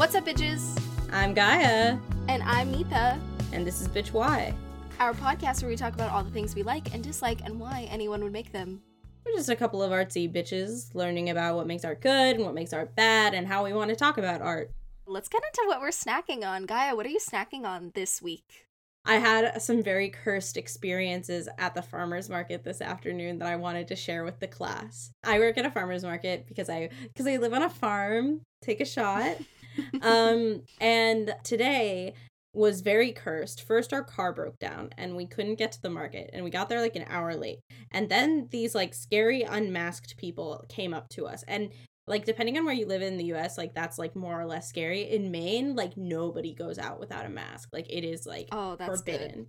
[0.00, 0.82] What's up, bitches?
[1.12, 3.20] I'm Gaia, And I'm Neetha,
[3.52, 4.54] and this is Bitch Why.
[4.98, 7.86] our podcast where we talk about all the things we like and dislike and why
[7.90, 8.80] anyone would make them.
[9.26, 12.54] We're just a couple of artsy bitches learning about what makes art good and what
[12.54, 14.70] makes art bad and how we want to talk about art.
[15.06, 16.64] Let's get into what we're snacking on.
[16.64, 18.68] Gaia, what are you snacking on this week?
[19.04, 23.88] I had some very cursed experiences at the farmers market this afternoon that I wanted
[23.88, 25.10] to share with the class.
[25.24, 28.40] I work at a farmers market because I because I live on a farm.
[28.62, 29.36] Take a shot.
[30.02, 32.14] um and today
[32.52, 33.62] was very cursed.
[33.62, 36.68] First our car broke down and we couldn't get to the market and we got
[36.68, 37.60] there like an hour late.
[37.92, 41.70] And then these like scary unmasked people came up to us and
[42.08, 44.68] like depending on where you live in the US like that's like more or less
[44.68, 45.02] scary.
[45.02, 47.68] In Maine like nobody goes out without a mask.
[47.72, 49.30] Like it is like Oh, that's forbidden.
[49.30, 49.46] good.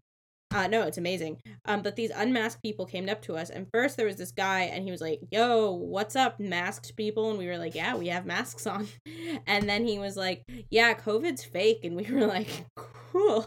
[0.54, 1.38] Uh, no, it's amazing.
[1.66, 4.62] Um, but these unmasked people came up to us, and first there was this guy,
[4.64, 8.08] and he was like, "Yo, what's up, masked people?" And we were like, "Yeah, we
[8.08, 8.88] have masks on."
[9.48, 12.66] And then he was like, "Yeah, COVID's fake," and we were like,
[13.12, 13.46] "Cool."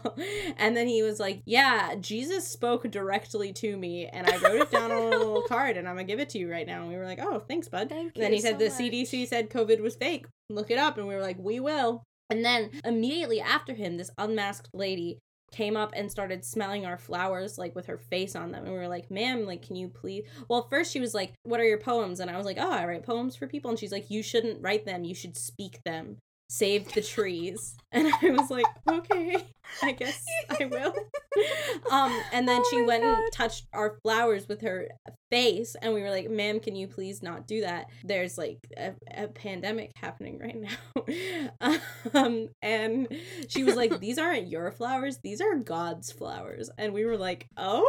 [0.57, 4.71] And then he was like, "Yeah, Jesus spoke directly to me, and I wrote it
[4.71, 6.89] down on a little card, and I'm gonna give it to you right now." And
[6.89, 8.79] we were like, "Oh, thanks, bud." Thank And then he said so the much.
[8.79, 10.25] CDC said COVID was fake.
[10.49, 10.97] Look it up.
[10.97, 12.03] And we were like, we will.
[12.29, 15.19] And then immediately after him, this unmasked lady
[15.55, 18.65] came up and started smelling our flowers like with her face on them.
[18.65, 21.59] And we were like ma'am like can you please well first she was like what
[21.59, 22.19] are your poems?
[22.19, 23.69] And i was like oh i write poems for people.
[23.69, 25.03] And she's like you shouldn't write them.
[25.03, 26.17] You should speak them
[26.49, 27.75] save the trees.
[27.95, 29.37] And i was like okay
[29.81, 30.21] i guess
[30.59, 30.93] i will.
[31.91, 33.19] Um and then Oh she went God.
[33.19, 34.89] and touched our flowers with her
[35.31, 37.85] face and we were like ma'am can you please not do that?
[38.03, 41.79] There's like a, a pandemic happening right now.
[42.13, 43.07] Um and
[43.47, 46.69] she was like these aren't your flowers these are god's flowers.
[46.77, 47.85] And we were like oh?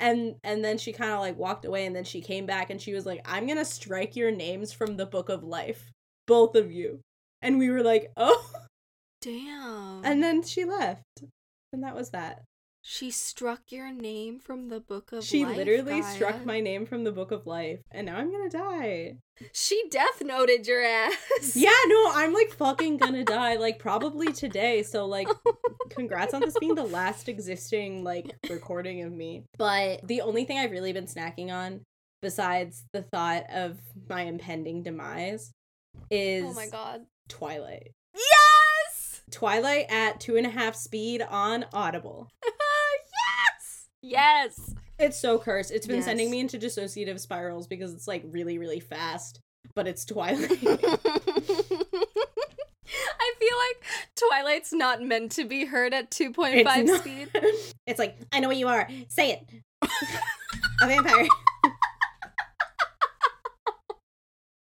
[0.00, 2.80] And and then she kind of like walked away and then she came back and
[2.80, 5.92] she was like i'm gonna strike your names from the book of life
[6.26, 7.00] both of you
[7.42, 8.50] and we were like oh
[9.22, 10.04] Damn.
[10.04, 11.02] and then she left
[11.72, 12.42] and that was that
[12.82, 16.14] she struck your name from the book of she life, She literally Gaia.
[16.14, 19.16] struck my name from the book of life and now i'm gonna die
[19.52, 21.54] She death noted your ass.
[21.54, 25.28] yeah no i'm like fucking gonna die like probably today so like
[25.90, 30.56] congrats on this being the last existing like recording of me but the only thing
[30.58, 31.82] i've really been snacking on
[32.22, 33.78] besides the thought of
[34.08, 35.52] my impending demise
[36.10, 37.02] is Oh my god.
[37.30, 39.22] Twilight Yes!
[39.30, 43.88] twilight at two and a half speed on audible yes!
[44.02, 44.74] Yes!
[44.98, 46.04] it's so cursed it's been Yes.
[46.04, 49.40] sending me into dissociative spirals because it's like really really fast
[49.74, 50.50] but it's twilight
[53.22, 53.84] I feel like
[54.16, 57.28] Twilight's not meant to be heard at 2.5 It's speed.
[57.86, 59.48] it's like i know what you are say it
[60.82, 61.26] a vampire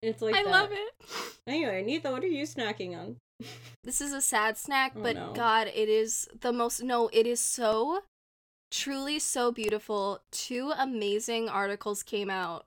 [0.05, 0.49] it's like I that.
[0.49, 0.93] love it.
[1.47, 3.17] anyway Neetha, what are you snacking on
[3.83, 5.33] This is a sad snack, Oh, but no.
[5.33, 6.81] God, it is the most.
[6.81, 8.01] No, it is so,
[8.71, 10.21] truly so beautiful.
[10.31, 12.65] Two amazing articles came out.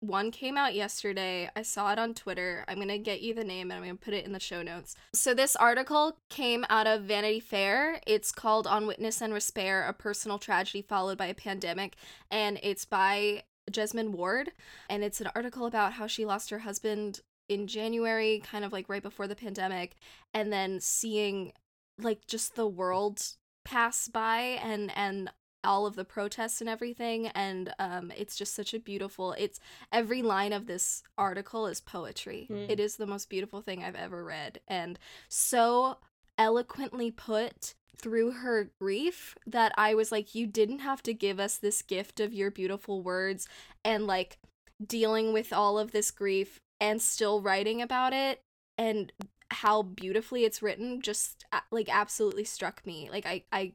[0.00, 1.48] One came out yesterday.
[1.56, 2.64] I saw it on Twitter.
[2.68, 4.40] I'm going to get you the name and I'm going to put it in the
[4.40, 4.94] show notes.
[5.14, 8.00] So, this article came out of Vanity Fair.
[8.06, 11.96] It's called On Witness and Despair A Personal Tragedy Followed by a Pandemic.
[12.30, 14.52] And it's by Jesmyn Ward.
[14.88, 18.88] And it's an article about how she lost her husband in January, kind of like
[18.88, 19.94] right before the pandemic,
[20.34, 21.52] and then seeing
[21.98, 23.22] like just the world
[23.64, 25.30] pass by and and
[25.64, 29.58] all of the protests and everything and um it's just such a beautiful it's
[29.90, 32.70] every line of this article is poetry Mm.
[32.70, 34.96] it is the most beautiful thing i've ever read and
[35.28, 35.96] so
[36.38, 41.56] eloquently put through her grief that i was like you didn't have to give us
[41.56, 43.48] this gift of your beautiful words
[43.84, 44.38] and like
[44.84, 48.40] dealing with all of this grief and still writing about it
[48.76, 49.12] and
[49.50, 53.08] how beautifully it's written just like absolutely struck me.
[53.10, 53.72] Like i i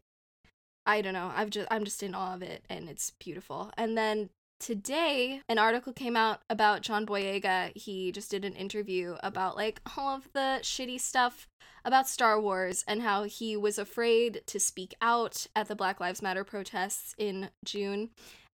[0.85, 1.31] i don't know.
[1.35, 3.71] I've just i'm just in awe of it and it's beautiful.
[3.77, 4.29] And then
[4.61, 9.81] today an article came out about john boyega he just did an interview about like
[9.97, 11.47] all of the shitty stuff
[11.83, 16.21] about star wars and how he was afraid to speak out at the black lives
[16.21, 18.11] matter protests in june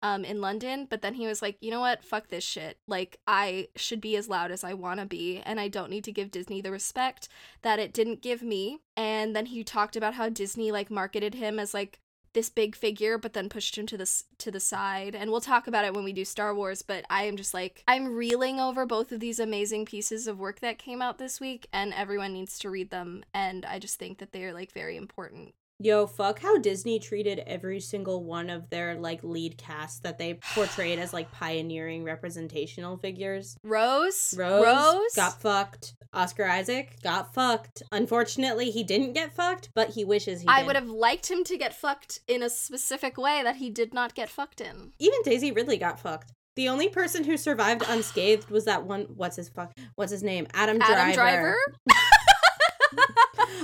[0.05, 2.03] um, in London, but then he was like, you know what?
[2.03, 2.77] Fuck this shit.
[2.87, 6.03] Like, I should be as loud as I want to be, and I don't need
[6.03, 7.27] to give Disney the respect
[7.63, 8.81] that it didn't give me.
[8.95, 12.01] And then he talked about how Disney like marketed him as like
[12.35, 15.15] this big figure, but then pushed him to the to the side.
[15.15, 16.83] And we'll talk about it when we do Star Wars.
[16.83, 20.59] But I am just like I'm reeling over both of these amazing pieces of work
[20.59, 23.23] that came out this week, and everyone needs to read them.
[23.33, 27.39] And I just think that they are like very important Yo, fuck how Disney treated
[27.39, 32.97] every single one of their like lead cast that they portrayed as like pioneering representational
[32.97, 33.57] figures.
[33.61, 35.95] Rose, Rose, Rose got fucked.
[36.13, 37.83] Oscar Isaac got fucked.
[37.91, 40.67] Unfortunately, he didn't get fucked, but he wishes he I did.
[40.67, 44.15] would have liked him to get fucked in a specific way that he did not
[44.15, 44.93] get fucked in.
[44.99, 46.31] Even Daisy Ridley got fucked.
[46.55, 49.07] The only person who survived unscathed was that one.
[49.13, 49.73] What's his fuck?
[49.95, 50.47] What's his name?
[50.53, 50.93] Adam Driver.
[51.01, 51.57] Adam Driver.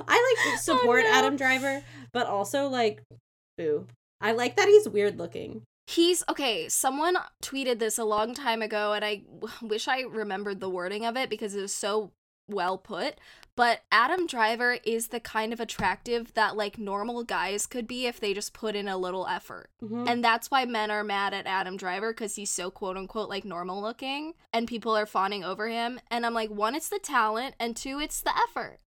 [0.07, 1.11] I like support no.
[1.11, 1.83] Adam Driver,
[2.13, 3.01] but also like,
[3.57, 3.87] boo.
[4.19, 5.63] I like that he's weird looking.
[5.87, 6.69] He's okay.
[6.69, 9.23] Someone tweeted this a long time ago, and I
[9.61, 12.11] wish I remembered the wording of it because it was so
[12.47, 13.15] well put.
[13.55, 18.19] But Adam Driver is the kind of attractive that like normal guys could be if
[18.19, 19.69] they just put in a little effort.
[19.83, 20.07] Mhm.
[20.09, 23.43] And that's why men are mad at Adam Driver because he's so quote unquote like
[23.43, 25.99] normal looking and people are fawning over him.
[26.09, 28.79] And I'm like, one, it's the talent, and two, it's the effort.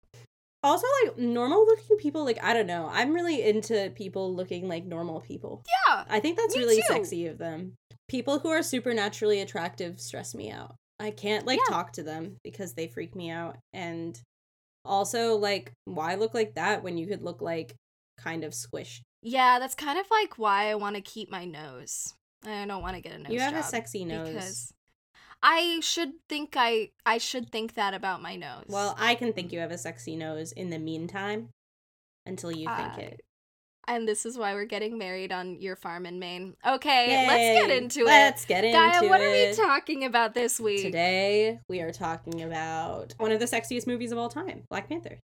[0.62, 2.88] Also, like normal looking people, like I don't know.
[2.92, 5.62] I'm really into people looking like normal people.
[5.88, 6.04] Yeah.
[6.08, 6.82] I think that's really too.
[6.86, 7.74] sexy of them.
[8.08, 10.76] People who are supernaturally attractive stress me out.
[11.00, 11.74] I can't like Yeah.
[11.74, 13.56] talk to them because they freak me out.
[13.72, 14.20] And
[14.84, 17.74] also, like, why look like that when you could look like
[18.18, 19.00] kind of squished?
[19.22, 22.14] Yeah, that's kind of like why I want to keep my nose.
[22.44, 24.28] I don't want to get a nose you have a sexy nose.
[24.28, 24.71] because
[25.42, 28.66] I should think I I should think that about my nose.
[28.68, 31.48] Well, I can think you have a sexy nose in the meantime
[32.26, 33.20] until you think Uh, it.
[33.88, 36.54] and this is why we're getting married on your farm in Maine.
[36.64, 37.76] Okay, let's get Yay.
[37.78, 38.84] into Let's get into it.
[38.86, 39.24] into Gaia, what it.
[39.24, 40.82] are we talking about this week?
[40.82, 45.18] Today, we are talking about one of the sexiest movies of all time, Black Panther.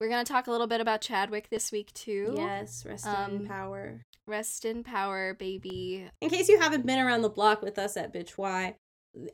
[0.00, 2.34] We're gonna talk a little bit about Chadwick this week too.
[2.36, 4.02] Yes, rest in Um, power.
[4.26, 6.10] Rest in power, baby.
[6.20, 8.76] In case you haven't been around the block with us at Bitch Why,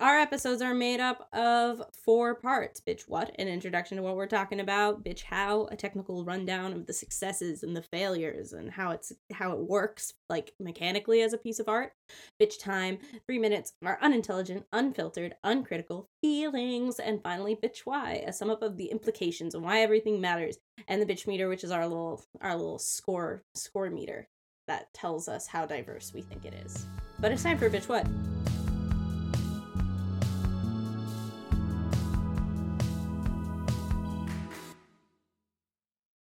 [0.01, 2.81] our episodes are made up of four parts.
[2.81, 6.87] Bitch What, an introduction to what we're talking about, Bitch How, a technical rundown of
[6.87, 11.39] the successes and the failures and how it's how it works, like mechanically as a
[11.39, 11.93] piece of art,
[12.41, 18.33] Bitch Time, three minutes of our unintelligent, unfiltered, uncritical feelings, and finally Bitch Why, a
[18.33, 21.71] sum up of the implications and why everything matters, and the Bitch Meter, which is
[21.71, 24.29] our little our little score score meter
[24.67, 26.87] that tells us how diverse we think it is.
[27.19, 28.07] But it's time for Bitch What?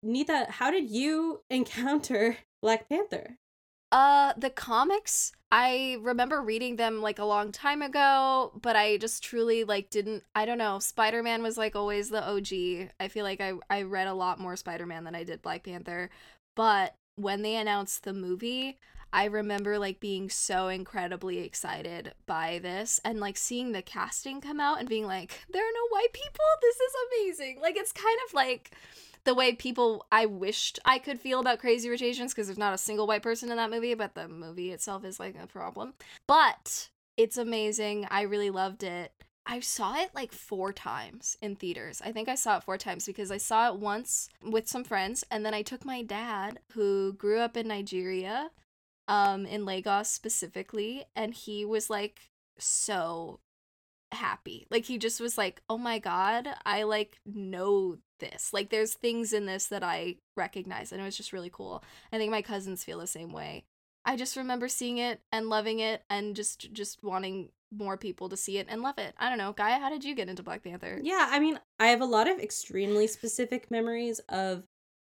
[0.03, 3.37] Nita, how did you encounter Black Panther?
[3.91, 9.21] Uh, the comics, I remember reading them like a long time ago, but I just
[9.21, 10.23] truly like didn't.
[10.33, 10.79] I don't know.
[10.79, 12.91] Spider Man was like always the OG.
[13.01, 15.63] I feel like I I read a lot more Spider Man than I did Black
[15.63, 16.09] Panther,
[16.55, 18.79] but when they announced the movie.
[19.13, 24.61] I remember like being so incredibly excited by this and like seeing the casting come
[24.61, 26.45] out and being like, there are no white people.
[26.61, 27.59] This is amazing.
[27.61, 28.71] Like, it's kind of like
[29.23, 32.73] the way people I wished I could feel about Crazy Rich Asians because there's not
[32.73, 35.93] a single white person in that movie, but the movie itself is like a problem.
[36.27, 38.07] But it's amazing.
[38.09, 39.13] I really loved it.
[39.45, 42.01] I saw it like four times in theaters.
[42.03, 45.23] I think I saw it four times because I saw it once with some friends,
[45.31, 48.51] and then I took my dad, who grew up in Nigeria,
[49.07, 52.29] um, in Lagos specifically, and he was like
[52.59, 53.39] so
[54.11, 54.67] happy.
[54.69, 58.53] Like he just was like, "Oh my god, I like know this.
[58.53, 61.83] Like there's things in this that I recognize." And it was just really cool.
[62.13, 63.65] I think my cousins feel the same way.
[64.05, 68.37] I just remember seeing it and loving it and just just wanting more people to
[68.37, 69.13] see it and love it.
[69.17, 69.53] I don't know.
[69.53, 70.99] Gaia, how did you get into Black Panther?
[71.03, 74.63] Yeah, I mean, I have a lot of extremely specific memories of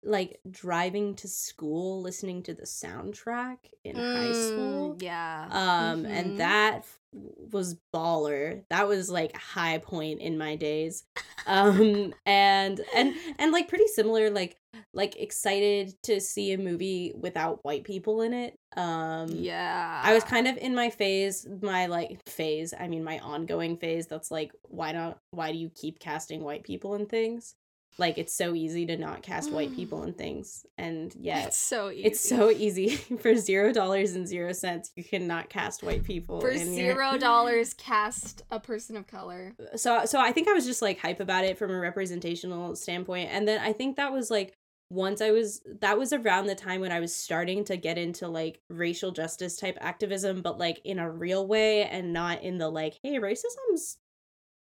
[0.04, 4.96] like driving to school listening to the soundtrack in high school.
[4.96, 5.48] Mm, Yeah.
[5.52, 6.10] Um Mhm.
[6.10, 8.64] and that f- was baller.
[8.70, 11.04] That was like high point in my days.
[11.46, 14.58] Um and and and like pretty similar like
[14.94, 18.56] like excited to see a movie without white people in it.
[18.76, 20.02] Um yeah.
[20.04, 24.08] I was kind of in my phase, my like phase, I mean my ongoing phase
[24.08, 27.54] that's like why not why do you keep casting white people in things?
[27.98, 29.76] Like it's so easy to not cast white mm.
[29.76, 32.04] people in things and yet It's so easy.
[32.04, 36.56] it's so easy for zero dollars and zero cents you cannot cast white people for
[36.58, 39.54] zero dollars cast a person of color.
[39.60, 42.76] Uh, so so i think i was just like hype about it from a representational
[42.76, 44.56] standpoint and then i think that was like
[44.90, 48.28] once i was that was around the time when i was starting to get into
[48.28, 52.70] like racial justice type activism but like in a real way and not in the
[52.70, 53.98] like hey racism's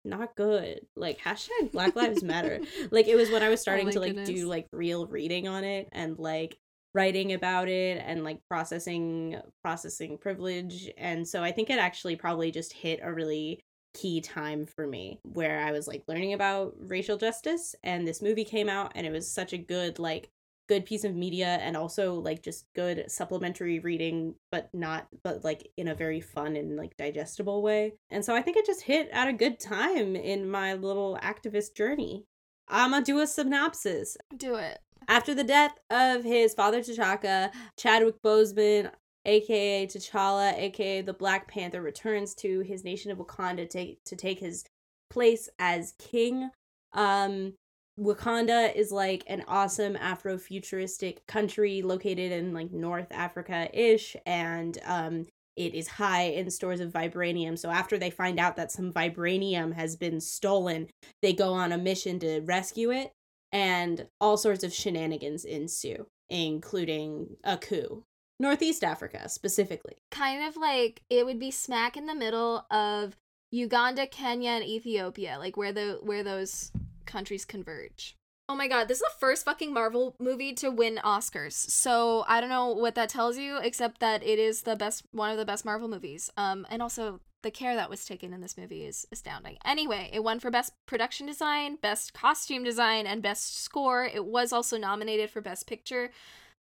[0.05, 0.81] not good.
[0.95, 2.59] Like hashtag black lives matter.
[2.91, 4.29] Like it was when i was oh starting my to like goodness.
[4.29, 6.57] do like real reading on it and like
[6.93, 10.89] writing about it and like processing processing privilege.
[10.97, 13.59] And so i think it actually probably just hit a really
[13.95, 18.45] key time for me where i was like learning about racial justice and this movie
[18.45, 20.29] came out and it was such a good like
[20.69, 25.67] good piece of media and also like just good supplementary reading but not but like
[25.77, 29.09] in a very fun and like digestible way and so i think it just hit
[29.11, 32.23] at a good time in my little activist journey
[32.67, 34.77] i'm gonna do a synopsis Do it.
[35.07, 38.91] after the death of his father T'Chaka, Chadwick Boseman,
[39.25, 44.39] aka T'Challa, aka the Black Panther, returns to his nation of Wakanda to, to take
[44.39, 44.65] his
[45.09, 46.49] place as king.
[46.93, 47.53] Um,
[47.99, 55.25] Wakanda is like an awesome Afrofuturistic country located in like North Africa ish, and um,
[55.55, 57.57] it is high in stores of vibranium.
[57.57, 60.87] So after they find out that some vibranium has been stolen,
[61.21, 63.11] they go on a mission to rescue it
[63.51, 68.03] and all sorts of shenanigans ensue, including a coup.
[68.39, 69.97] Northeast Africa, specifically.
[70.11, 73.17] Kind of like it would be smack in the middle of
[73.51, 76.71] Uganda, Kenya, and Ethiopia, like where the where those
[77.09, 78.15] countries converge.
[78.47, 81.53] Oh my god, this is the first fucking Marvel movie to win Oscars.
[81.53, 85.29] So I don't know what that tells you, except that it is the best one
[85.29, 86.31] of the best Marvel movies.
[86.37, 89.57] Um and also the care that was taken in this movie is astounding.
[89.63, 94.05] Anyway, it won for best production design, best costume design, and best score.
[94.05, 96.11] It was also nominated for best picture,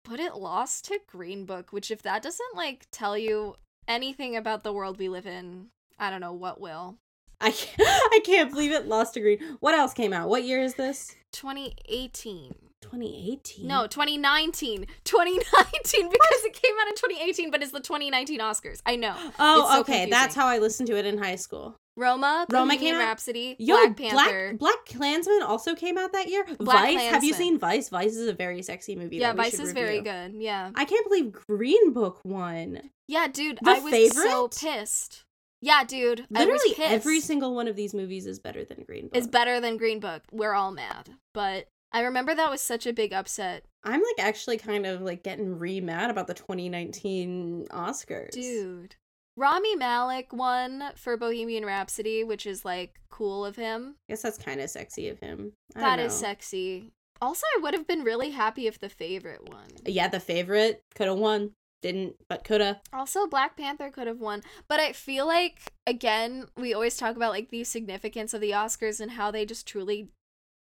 [0.05, 3.57] but it lost to Green Book, which if that doesn't like tell you
[3.89, 6.99] anything about the world we live in, I don't know what will.
[7.41, 9.39] I can't, I can't believe it lost to green.
[9.61, 10.29] What else came out?
[10.29, 11.15] What year is this?
[11.33, 12.55] 2018.
[12.81, 13.67] 2018.
[13.67, 14.87] No, 2019.
[15.05, 18.81] 2019 because it came out in 2018, but it's the 2019 Oscars.
[18.87, 19.15] I know.
[19.39, 19.93] Oh, so okay.
[19.93, 20.11] confusing.
[20.11, 21.77] That's how I listened to it in high school.
[21.97, 24.55] Roma, Roma Bohemian came out- Rhapsody, Yo, Black Panther.
[24.57, 26.45] Black Black Klansman also came out that year.
[26.59, 27.11] Black Vice.
[27.11, 27.89] Have you seen Vice?
[27.89, 29.17] Vice is a very sexy movie.
[29.17, 30.35] yeah, that Vice is very good.
[30.37, 30.71] Yeah.
[30.77, 32.91] I can't believe Green Book won.
[33.09, 35.25] Yeah, dude, The I was so pissed.
[35.61, 36.27] Yeah, dude.
[36.31, 39.17] Literally every single one of these movies is better than Green Book.
[39.17, 40.23] is better than Green Book.
[40.31, 41.11] We're all mad.
[41.35, 43.65] But I remember that was such a big upset.
[43.85, 48.31] I'm like actually kind of like getting re mad about the 2019 Oscars.
[48.31, 48.97] Dude.
[49.37, 53.95] Rami Malek won for Bohemian Rhapsody, which is like cool of him.
[54.09, 55.53] I guess that's kind of sexy of him.
[55.77, 56.93] I That is sexy.
[57.21, 59.67] Also, I would have been really happy if the favorite won.
[59.87, 61.53] Yeah, the favorite could have won.
[61.81, 62.81] Didn't, but coulda.
[62.93, 64.43] Also, Black Panther could have won.
[64.67, 69.01] But I feel like, again, we always talk about like the significance of the Oscars
[69.01, 70.09] and how they just truly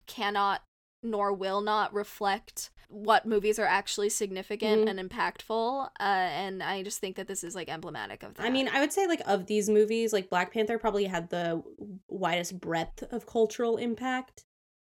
[0.06, 0.62] cannot
[1.02, 4.90] nor will not reflect what movies are actually significant Mhm.
[4.98, 5.86] and impactful.
[5.98, 8.46] Uh, and I just think that this is like emblematic of that.
[8.46, 11.62] I mean, I would say like of these movies, like Black Panther probably had the
[12.08, 14.44] widest breadth of cultural impact.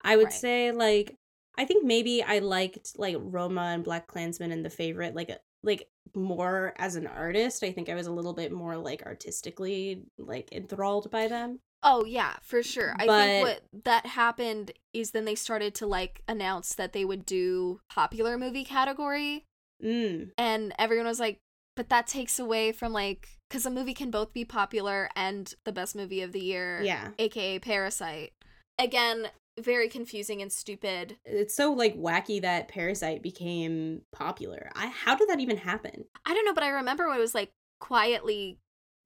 [0.02, 0.34] I would Right.
[0.34, 1.16] say like
[1.58, 5.30] I think maybe I liked like Roma and Black Klansman and the favorite like
[5.64, 7.64] like more as an artist.
[7.64, 11.60] I think I was a little bit more like artistically like enthralled by them.
[11.84, 12.94] Oh yeah, for sure.
[13.00, 17.26] I think what that happened is then they started to like announce that they would
[17.26, 19.46] do popular movie category
[19.84, 20.30] Mm.
[20.38, 21.40] and everyone was like
[21.76, 25.72] but that takes away from like cuz a movie can both be popular and the
[25.72, 27.10] best movie of the year, Yeah.
[27.18, 28.34] aka Parasite.
[28.78, 31.18] Again, very confusing and stupid.
[31.26, 34.72] It's so like wacky that Parasite became popular.
[34.76, 36.06] I how did that even happen?
[36.26, 38.60] I don't know, but I remember when it was like quietly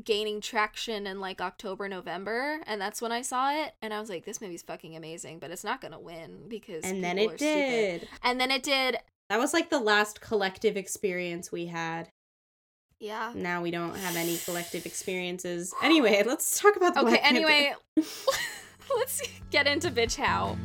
[0.04, 4.10] gaining traction in like October, November, and that's when I saw it and I was
[4.10, 7.32] like this movie's fucking amazing, but it's not going to win because And then it
[7.32, 8.02] are stupid.
[8.02, 8.08] did.
[8.24, 8.98] And then it did.
[9.30, 12.10] That was like the last collective experience we had.
[13.00, 13.34] Yeah.
[13.36, 15.74] Now we don't have any collective experiences.
[15.82, 17.74] Anyway, let's talk about the Okay, anyway,
[18.98, 20.58] let's get into bitch how.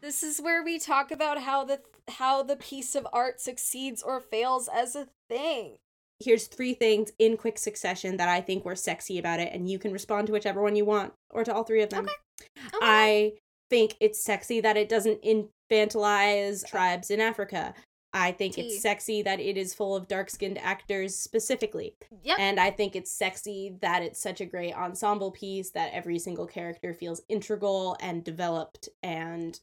[0.00, 4.20] This is where we talk about how the how the piece of art succeeds or
[4.20, 5.76] fails as a thing.
[6.20, 9.78] Here's three things in quick succession that I think were sexy about it, and you
[9.78, 12.04] can respond to whichever one you want, or to all three of them.
[12.04, 12.78] Okay.
[12.80, 13.32] I
[13.70, 17.74] think it's sexy that it doesn't infantilize tribes in Africa.
[18.14, 18.62] I think Tea.
[18.62, 21.96] it's sexy that it is full of dark skinned actors specifically.
[22.22, 22.38] Yep.
[22.38, 26.46] And I think it's sexy that it's such a great ensemble piece that every single
[26.46, 29.58] character feels integral and developed and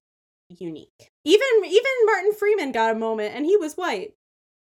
[0.49, 1.11] unique.
[1.23, 4.15] Even even Martin Freeman got a moment and he was white.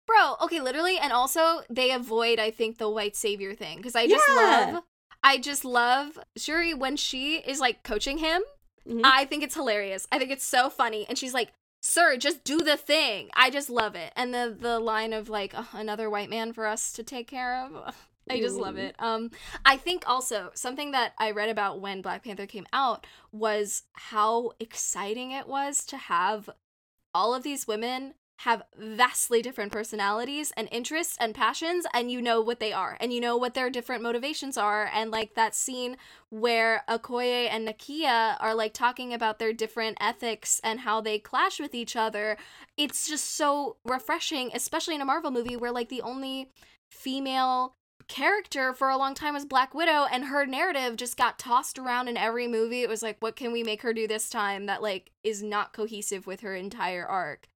[0.07, 4.07] Bro, okay, literally, and also they avoid, I think, the white savior thing because I
[4.07, 4.35] just Yeah.
[4.73, 4.85] love,
[5.23, 8.43] I just love Shuri when she is like coaching him.
[8.87, 9.01] Mhm.
[9.05, 10.07] I think it's hilarious.
[10.13, 11.53] I think it's so funny, and she's like,
[11.87, 15.53] "Sir, just do the thing." I just love it, and the the line of like
[15.55, 17.95] "Ugh, another white man for us to take care of.
[18.29, 18.97] I just love it.
[18.99, 19.31] Um,
[19.65, 24.51] I think also something that I read about when Black Panther came out was how
[24.59, 26.51] exciting it was to have
[27.15, 32.41] all of these women have vastly different personalities and interests and passions and you know
[32.41, 35.97] what they are and you know what their different motivations are and like that scene
[36.29, 41.59] where Okoye and Nakia are like talking about their different ethics and how they clash
[41.59, 42.37] with each other
[42.77, 46.51] it's just so refreshing especially in a Marvel movie where like the only
[46.91, 47.75] female
[48.09, 52.07] character for a long time was Black Widow and her narrative just got tossed around
[52.07, 52.83] in every movie.
[52.83, 55.73] It was like what can we make her do this time that like is not
[55.73, 57.49] cohesive with her entire arc.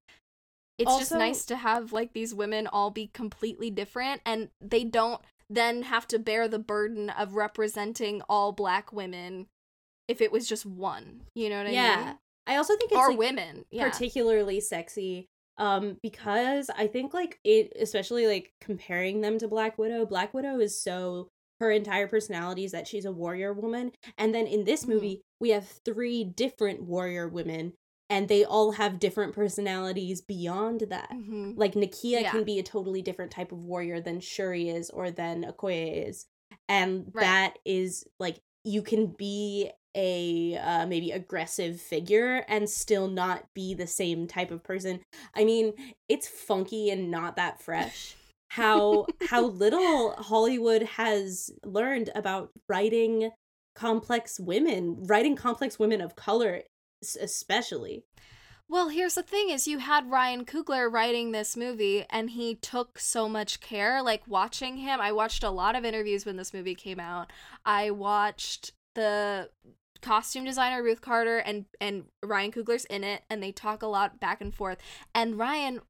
[0.80, 4.82] It's also, just nice to have like these women all be completely different and they
[4.82, 9.46] don't then have to bear the burden of representing all black women
[10.08, 11.22] if it was just one.
[11.34, 11.96] You know what I yeah.
[11.96, 12.06] mean?
[12.06, 12.14] Yeah.
[12.46, 13.90] I also think it's or like, women yeah.
[13.90, 20.06] particularly sexy um because i think like it especially like comparing them to black widow
[20.06, 21.28] black widow is so
[21.60, 24.92] her entire personality is that she's a warrior woman and then in this mm-hmm.
[24.92, 25.40] movie mm-hmm.
[25.40, 27.74] we have three different warrior women
[28.10, 31.52] and they all have different personalities beyond that mm-hmm.
[31.56, 32.30] like nakia yeah.
[32.30, 36.26] can be a totally different type of warrior than shuri is or than okoye is
[36.68, 37.22] and right.
[37.22, 43.74] that is like you can be a uh, maybe aggressive figure and still not be
[43.74, 45.00] the same type of person.
[45.34, 45.72] I mean,
[46.08, 48.14] it's funky and not that fresh.
[48.50, 53.30] How how little Hollywood has learned about writing
[53.74, 56.62] complex women, writing complex women of color
[57.02, 58.04] especially.
[58.68, 63.00] Well, here's the thing is you had Ryan Coogler writing this movie and he took
[63.00, 65.00] so much care like watching him.
[65.00, 67.32] I watched a lot of interviews when this movie came out.
[67.64, 69.50] I watched the
[70.00, 74.20] costume designer Ruth Carter and and Ryan Coogler's in it and they talk a lot
[74.20, 74.78] back and forth.
[75.14, 75.80] And Ryan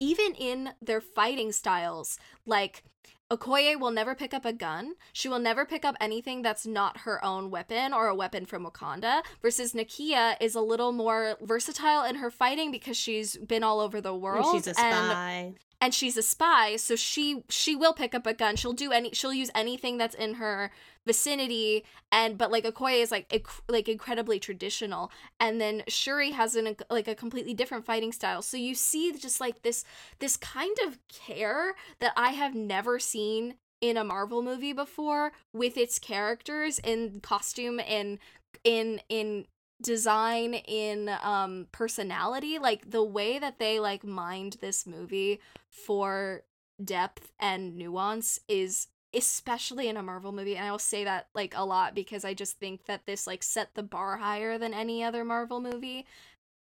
[0.00, 2.84] even in their fighting styles, like
[3.30, 4.94] Okoye will never pick up a gun.
[5.12, 8.64] She will never pick up anything that's not her own weapon or a weapon from
[8.64, 9.22] Wakanda.
[9.40, 14.00] Versus Nakia is a little more versatile in her fighting because she's been all over
[14.00, 14.46] the world.
[14.46, 15.54] And she's a spy.
[15.54, 18.56] And, and she's a spy, so she she will pick up a gun.
[18.56, 20.70] She'll do any she'll use anything that's in her
[21.06, 26.54] vicinity and but like Okoye is like inc- like incredibly traditional and then Shuri has
[26.56, 29.84] an like a completely different fighting style so you see just like this
[30.18, 35.78] this kind of care that I have never seen in a Marvel movie before with
[35.78, 38.18] its characters in costume and
[38.62, 39.46] in in
[39.80, 45.40] design in um personality like the way that they like mined this movie
[45.70, 46.42] for
[46.84, 51.54] depth and nuance is especially in a Marvel movie and I will say that like
[51.56, 55.02] a lot because I just think that this like set the bar higher than any
[55.02, 56.06] other Marvel movie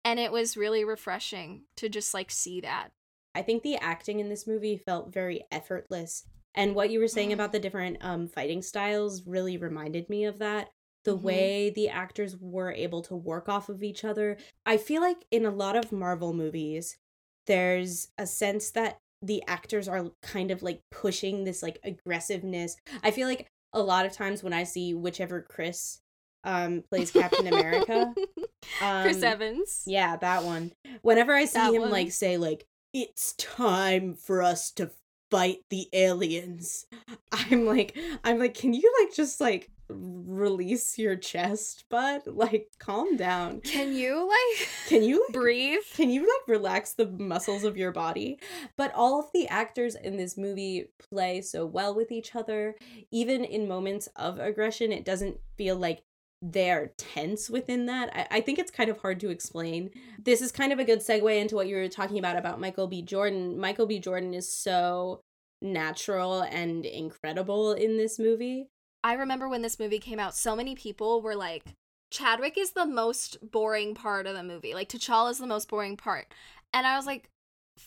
[0.05, 2.91] and it was really refreshing to just like see that.
[3.35, 6.25] I think the acting in this movie felt very effortless
[6.55, 10.39] and what you were saying about the different um fighting styles really reminded me of
[10.39, 10.69] that
[11.07, 11.27] the mm-hmm.
[11.27, 14.37] way the actors were able to work off of each other.
[14.67, 16.99] I feel like in a lot of Marvel movies
[17.47, 22.77] there's a sense that the actors are kind of like pushing this like aggressiveness.
[23.05, 26.01] I feel like a lot of times when I see whichever Chris
[26.43, 28.13] um plays Captain America,
[28.83, 29.85] um, Chris Evans.
[29.87, 30.73] Yeah, that one.
[31.03, 31.91] Whenever I see that him one.
[31.93, 34.91] like say like it's time for us to
[35.31, 36.87] fight the aliens.
[37.33, 42.23] I'm like I'm like can you like just like release your chest bud?
[42.27, 43.61] Like calm down.
[43.61, 45.25] Can you like can you?
[45.27, 45.81] like, breathe?
[45.95, 48.39] Can you like relax the muscles of your body?
[48.77, 52.77] But all of the actors in this movie play so well with each other.
[53.11, 56.03] Even in moments of aggression it doesn't feel like
[56.43, 58.11] they're tense within that.
[58.15, 59.91] I, I think it's kind of hard to explain.
[60.23, 62.87] This is kind of a good segue into what you were talking about about michael
[62.87, 63.03] b.
[63.03, 63.59] Jordan.
[63.59, 63.99] Michael b.
[63.99, 65.21] Jordan is so
[65.63, 68.69] natural and incredible in this movie
[69.07, 71.63] I remember when this movie came out, so many people were like,
[72.11, 74.75] Chadwick is the most boring part of the movie.
[74.75, 76.27] Like, T'Challa is the most boring part.
[76.75, 77.31] And I was like,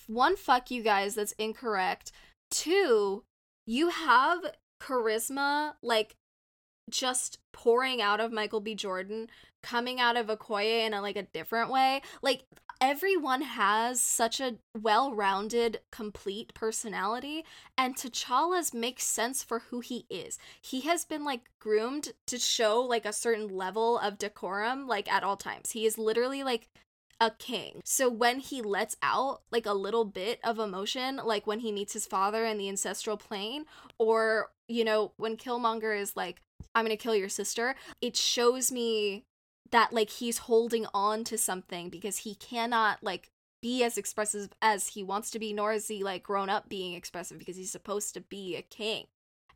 [0.07, 2.13] one, fuck you guys, that's incorrect.
[2.49, 3.23] Two,
[3.67, 4.45] you have
[4.81, 6.15] charisma, like,
[6.89, 8.75] just pouring out of Michael B.
[8.75, 9.27] Jordan,
[9.61, 12.01] coming out of Okoye in a like a different way.
[12.21, 12.45] Like
[12.81, 17.43] everyone has such a well-rounded, complete personality,
[17.77, 20.37] and T'Challa's makes sense for who he is.
[20.61, 25.23] He has been like groomed to show like a certain level of decorum like at
[25.23, 25.71] all times.
[25.71, 26.69] He is literally like
[27.21, 27.81] a king.
[27.83, 31.91] So when he lets out like a little bit of emotion, like when he meets
[31.91, 33.65] his father in the ancestral plane,
[33.97, 36.41] or you know, when Killmonger is like,
[36.73, 39.25] I'm gonna kill your sister, it shows me
[39.71, 43.29] that like he's holding on to something because he cannot like
[43.61, 46.93] be as expressive as he wants to be nor is he like grown up being
[46.93, 49.05] expressive because he's supposed to be a king.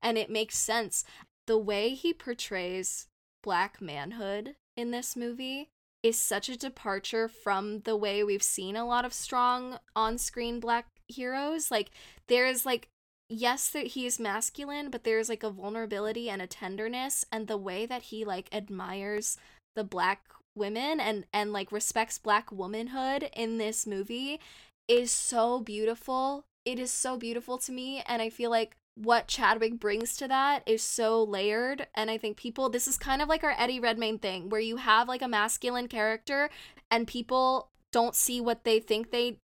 [0.02, 1.06] And it makes sense.
[1.48, 3.08] The way he portrays
[3.42, 5.70] black manhood in this movie
[6.02, 10.88] is such a departure from the way we've seen a lot of strong on-screen black
[11.08, 11.72] heroes.
[11.72, 11.92] Like
[12.28, 12.90] there's like
[13.34, 17.58] yes that he is masculine, but there's like a vulnerability and a tenderness and the
[17.58, 19.38] way that he like admires
[19.76, 20.22] the black
[20.56, 24.40] women and and like respects black womanhood in this movie
[24.88, 26.46] is so beautiful.
[26.66, 30.62] It is so beautiful to me and I feel like what Chadwick brings to that
[30.68, 34.20] is so layered and I think people this is kind of like our Eddie Redmayne
[34.20, 36.50] thing where you have like a masculine character
[36.92, 39.38] and people don't see what they think they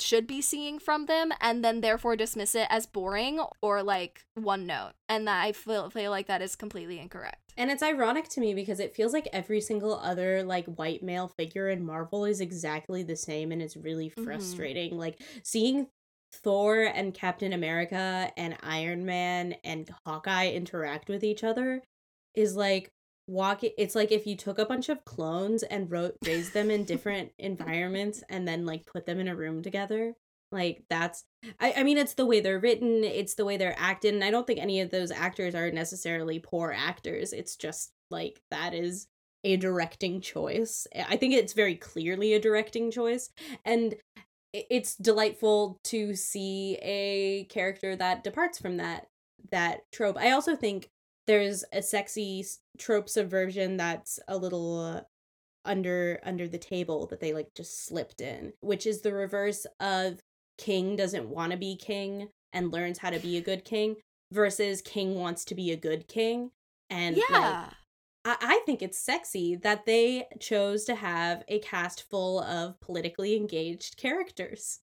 [0.00, 4.66] should be seeing from them and then therefore dismiss it as boring or like one
[4.66, 8.40] note and that i feel, feel like that is completely incorrect and it's ironic to
[8.40, 12.40] me because it feels like every single other like white male figure in marvel is
[12.40, 14.24] exactly the same and it's really mm-hmm.
[14.24, 15.00] frustrating mm-hmm.
[15.00, 15.86] like seeing
[16.32, 21.80] thor and captain america and iron man and hawkeye interact with each other
[22.34, 22.90] is like
[23.26, 26.84] walk it's like if you took a bunch of clones and wrote raised them in
[26.84, 30.14] different environments and then like put them in a room together
[30.52, 31.24] like that's
[31.58, 34.30] I, I mean it's the way they're written it's the way they're acted and i
[34.30, 39.06] don't think any of those actors are necessarily poor actors it's just like that is
[39.42, 43.30] a directing choice i think it's very clearly a directing choice
[43.64, 43.94] and
[44.52, 49.06] it's delightful to see a character that departs from that
[49.50, 50.90] that trope i also think
[51.26, 52.44] there's a sexy
[52.78, 55.00] trope subversion that's a little uh,
[55.64, 60.20] under under the table that they like just slipped in which is the reverse of
[60.58, 63.96] king doesn't want to be king and learns how to be a good king
[64.32, 66.50] versus king wants to be a good king.
[66.90, 67.22] And yeah.
[67.30, 67.70] Like,
[68.24, 73.36] I, I think it's sexy that they chose to have a cast full of politically
[73.36, 74.80] engaged characters.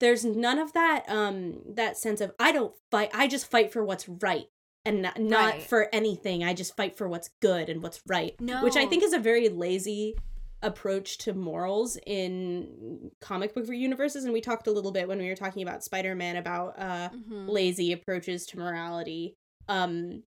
[0.00, 3.84] There's none of that um that sense of i don't fight i just fight for
[3.84, 4.46] what's right
[4.84, 5.62] and not, not right.
[5.62, 6.44] for anything.
[6.44, 8.34] I just fight for what's good and what's right.
[8.40, 8.62] No.
[8.62, 10.16] Which I think is a very lazy
[10.62, 15.28] approach to morals in comic book universes and we talked a little bit when we
[15.28, 17.46] were talking about Spider-Man about uh mm-hmm.
[17.46, 19.34] lazy approaches to morality.
[19.68, 20.22] Um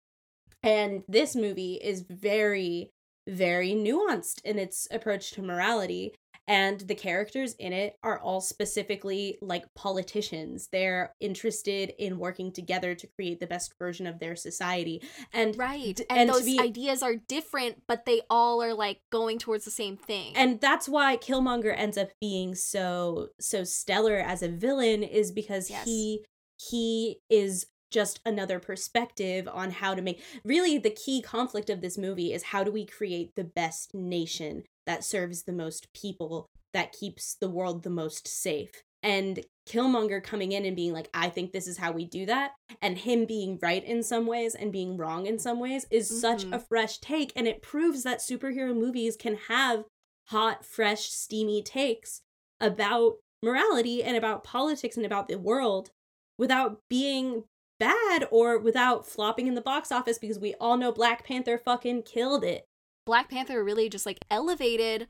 [0.64, 2.90] and this movie is very
[3.30, 6.14] very nuanced in its approach to morality
[6.48, 12.94] and the characters in it are all specifically like politicians they're interested in working together
[12.94, 15.02] to create the best version of their society
[15.34, 19.38] and right and, and those be, ideas are different but they all are like going
[19.38, 24.44] towards the same thing and that's why killmonger ends up being so so stellar as
[24.44, 25.86] a villain is because yes.
[25.86, 26.24] he
[26.58, 31.98] he is just another perspective on how to make really the key conflict of this
[31.98, 36.92] movie is how do we create the best nation that serves the most people that
[36.92, 41.52] keeps the world the most safe and Killmonger coming in and being like, I think
[41.52, 42.52] this is how we do that,
[42.82, 46.20] and him being right in some ways and being wrong in some ways is mm-hmm.
[46.20, 47.32] such a fresh take.
[47.36, 49.84] And it proves that superhero movies can have
[50.30, 52.22] hot, fresh, steamy takes
[52.62, 55.92] about morality and about politics and about the world
[56.38, 57.44] without being
[57.80, 62.04] bad or without flopping in the box office because we all know Black Panther fucking
[62.04, 62.66] killed it.
[63.06, 65.08] Black Panther really just like elevated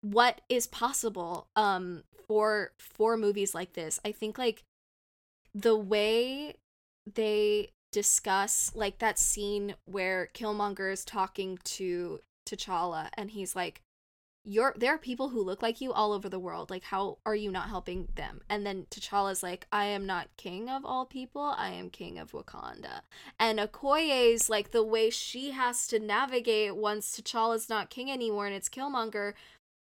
[0.00, 4.00] what is possible um for for movies like this.
[4.04, 4.64] I think like
[5.54, 6.56] the way
[7.14, 13.80] they discuss like that scene where Killmonger is talking to T'Challa and he's like
[14.48, 16.70] you're there are people who look like you all over the world.
[16.70, 18.40] Like, how are you not helping them?
[18.48, 21.42] And then T'Challa's like, I am not king of all people.
[21.42, 23.00] I am king of Wakanda.
[23.40, 28.54] And Okoye's like the way she has to navigate once T'Challa's not king anymore and
[28.54, 29.34] it's Killmonger.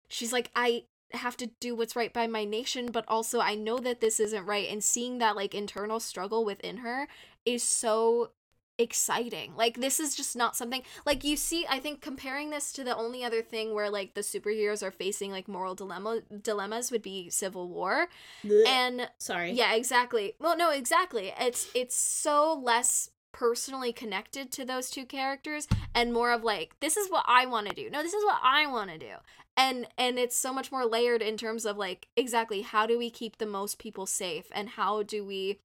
[0.09, 3.77] She's like, I have to do what's right by my nation, but also I know
[3.79, 4.69] that this isn't right.
[4.69, 7.07] And seeing that like internal struggle within her
[7.45, 8.31] is so
[8.79, 9.53] exciting.
[9.55, 12.95] Like this is just not something like you see I think comparing this to the
[12.95, 17.29] only other thing where like the superheroes are facing like moral dilemma dilemmas would be
[17.29, 18.07] Civil War.
[18.43, 18.65] Blech.
[18.65, 19.51] And sorry.
[19.51, 20.33] Yeah, exactly.
[20.39, 21.33] Well, no, exactly.
[21.39, 26.97] It's it's so less personally connected to those two characters and more of like this
[26.97, 27.89] is what I want to do.
[27.89, 29.15] No, this is what I want to do.
[29.57, 33.09] And and it's so much more layered in terms of like exactly how do we
[33.09, 35.59] keep the most people safe and how do we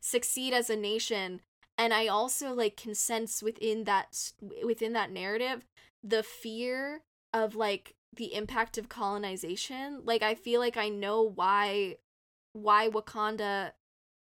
[0.00, 1.40] succeed as a nation
[1.76, 4.32] and i also like can sense within that
[4.64, 5.66] within that narrative
[6.02, 10.00] the fear of like the impact of colonization.
[10.04, 11.96] Like i feel like i know why
[12.52, 13.72] why wakanda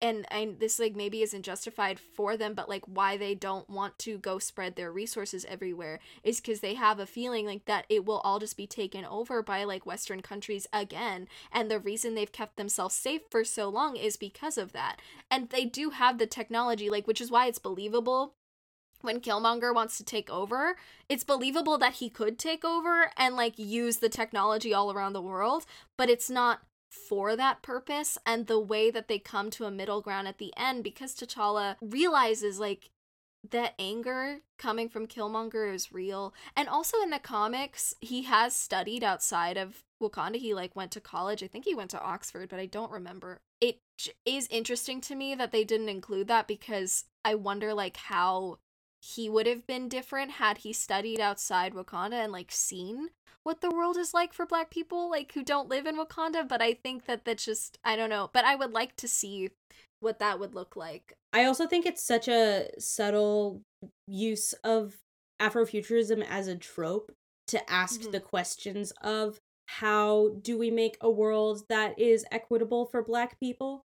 [0.02, 3.98] and and this like maybe isn't justified for them but like why they don't want
[3.98, 8.04] to go spread their resources everywhere is because they have a feeling like that it
[8.04, 12.32] will all just be taken over by like western countries again and the reason they've
[12.32, 15.00] kept themselves safe for so long is because of that.
[15.30, 18.34] And they do have the technology like which is why it's believable
[19.02, 20.76] when Killmonger wants to take over,
[21.08, 25.22] it's believable that he could take over and like use the technology all around the
[25.22, 25.64] world,
[25.96, 26.60] but it's not
[26.90, 28.18] for that purpose.
[28.26, 31.76] And the way that they come to a middle ground at the end, because T'Challa
[31.80, 32.90] realizes like
[33.48, 36.34] that anger coming from Killmonger is real.
[36.54, 40.36] And also in the comics, he has studied outside of Wakanda.
[40.36, 41.42] He like went to college.
[41.42, 43.40] I think he went to Oxford, but I don't remember.
[43.60, 43.78] It
[44.26, 48.58] is interesting to me that they didn't include that because I wonder like how
[49.02, 53.08] he would have been different had he studied outside Wakanda and like seen
[53.42, 56.60] what the world is like for black people like who don't live in Wakanda, but
[56.60, 59.50] I think that that's just I don't know, but I would like to see
[60.00, 61.14] what that would look like.
[61.32, 63.62] I also think it's such a subtle
[64.06, 64.96] use of
[65.40, 67.12] Afrofuturism as a trope
[67.48, 68.10] to ask mm-hmm.
[68.10, 73.84] the questions of how do we make a world that is equitable for black people?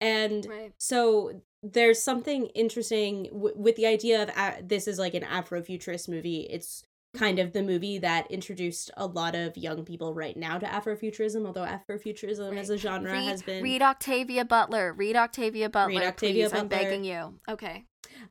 [0.00, 0.72] And right.
[0.78, 6.08] so there's something interesting w- with the idea of uh, this is like an Afrofuturist
[6.08, 6.46] movie.
[6.50, 6.84] It's
[7.16, 11.46] kind of the movie that introduced a lot of young people right now to Afrofuturism,
[11.46, 12.58] although Afrofuturism right.
[12.58, 13.62] as a genre read, has been.
[13.62, 14.92] Read Octavia Butler.
[14.92, 15.98] Read Octavia Butler.
[15.98, 16.52] Read Octavia please.
[16.52, 16.60] Butler.
[16.60, 17.38] I'm begging you.
[17.48, 17.84] Okay.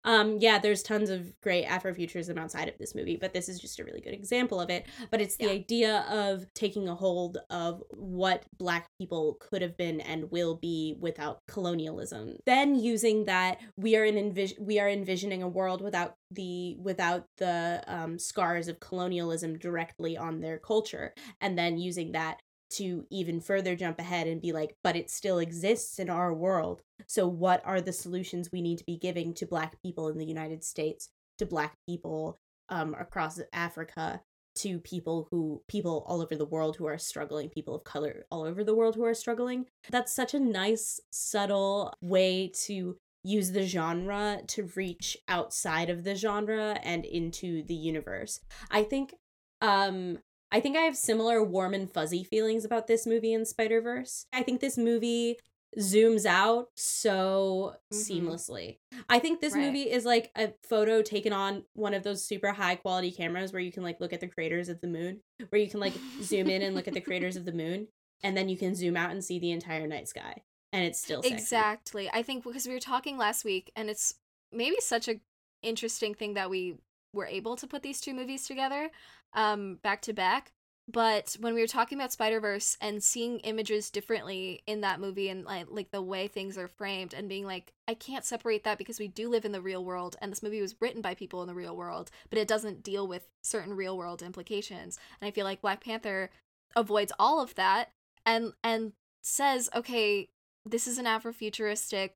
[0.03, 3.79] Um, yeah, there's tons of great Afrofuturism outside of this movie, but this is just
[3.79, 4.85] a really good example of it.
[5.11, 5.51] But it's the yeah.
[5.51, 10.95] idea of taking a hold of what Black people could have been and will be
[10.99, 12.37] without colonialism.
[12.45, 17.25] Then using that, we are in envis- we are envisioning a world without the without
[17.37, 22.39] the um, scars of colonialism directly on their culture, and then using that
[22.71, 26.81] to even further jump ahead and be like, but it still exists in our world.
[27.07, 30.25] So, what are the solutions we need to be giving to Black people in the
[30.25, 34.21] United States, to Black people um, across Africa,
[34.55, 38.43] to people who, people all over the world who are struggling, people of color all
[38.43, 39.65] over the world who are struggling?
[39.89, 46.15] That's such a nice, subtle way to use the genre to reach outside of the
[46.15, 48.39] genre and into the universe.
[48.69, 49.15] I think
[49.61, 50.19] um
[50.55, 54.25] I think I have similar warm and fuzzy feelings about this movie in Spider Verse.
[54.31, 55.37] I think this movie
[55.77, 58.29] zooms out so mm-hmm.
[58.29, 58.77] seamlessly.
[59.09, 59.65] I think this right.
[59.65, 63.61] movie is like a photo taken on one of those super high quality cameras where
[63.61, 66.47] you can like look at the craters of the moon, where you can like zoom
[66.47, 67.89] in and look at the craters of the moon,
[68.23, 70.41] and then you can zoom out and see the entire night sky.
[70.71, 71.35] And it's still sexy.
[71.35, 72.09] Exactly.
[72.13, 74.15] I think because we were talking last week and it's
[74.53, 75.19] maybe such a
[75.61, 76.77] interesting thing that we
[77.15, 78.89] were able to put these two movies together
[79.33, 80.51] um back to back.
[80.87, 85.43] But when we were talking about spider-verse and seeing images differently in that movie and
[85.43, 88.99] like, like the way things are framed and being like i can't separate that because
[88.99, 91.47] we do live in the real world and this movie was written by people in
[91.47, 94.99] the real world but it doesn't deal with certain real world implications.
[95.19, 96.29] And i feel like black panther
[96.75, 97.89] avoids all of that
[98.25, 100.27] and and says okay
[100.65, 102.11] this is an afrofuturistic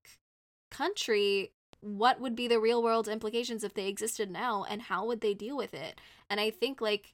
[0.70, 1.52] country
[1.82, 5.34] what would be the real world implications if they existed now and how would they
[5.34, 7.14] deal with it and i think like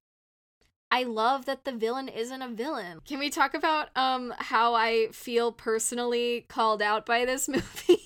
[0.92, 3.02] I love that the villain isn't a villain.
[3.06, 8.00] Can we talk about um how I feel personally called out by this movie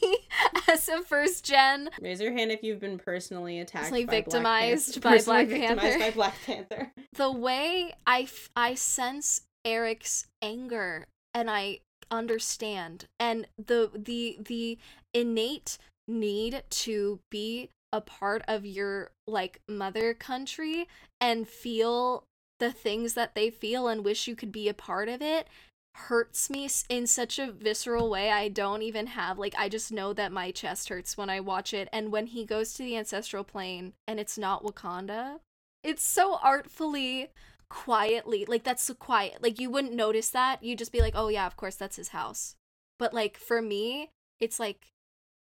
[0.68, 1.90] as a first gen?
[2.02, 6.00] Raise your hand if you've been personally attacked, personally by victimized Black by Black Panther.
[6.00, 6.92] by Black Panther.
[7.14, 14.80] The way I f- I sense Eric's anger and I understand and the the the
[15.14, 15.78] innate
[16.10, 20.88] need to be a part of your like mother country
[21.22, 22.24] and feel
[22.60, 25.48] the things that they feel and wish you could be a part of it
[25.96, 28.32] hurts me in such a visceral way.
[28.32, 31.74] I don't even have like I just know that my chest hurts when I watch
[31.74, 31.90] it.
[31.92, 35.40] And when he goes to the ancestral plane and it's not Wakanda
[35.82, 37.30] it's so artfully
[37.70, 39.42] quietly like that's so quiet.
[39.42, 40.64] Like you wouldn't notice that.
[40.64, 42.56] You'd just be like oh yeah of course that's his house.
[42.98, 44.88] But like for me it's like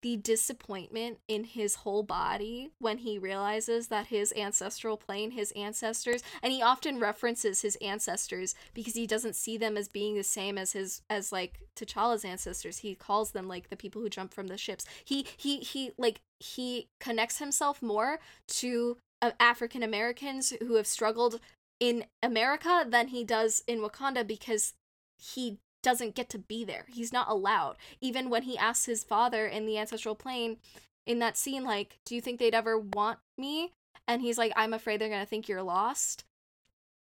[0.03, 6.21] the disappointment in his whole body when he realizes that his ancestral plane his ancestors
[6.43, 10.57] and he often references his ancestors because he doesn't see them as being the same
[10.57, 12.79] as his as like T'Challa's ancestors.
[12.79, 14.85] He calls them like the people who jump from the ships.
[15.03, 21.39] He he he like he connects himself more to uh, African Americans who have struggled
[21.79, 24.73] in America than he does in Wakanda because
[25.17, 26.85] he doesn't get to be there.
[26.89, 27.77] He's not allowed.
[28.01, 30.57] Even when he asks his father in the ancestral plane
[31.05, 33.73] in that scene like, "Do you think they'd ever want me?"
[34.07, 36.23] and he's like, "I'm afraid they're going to think you're lost."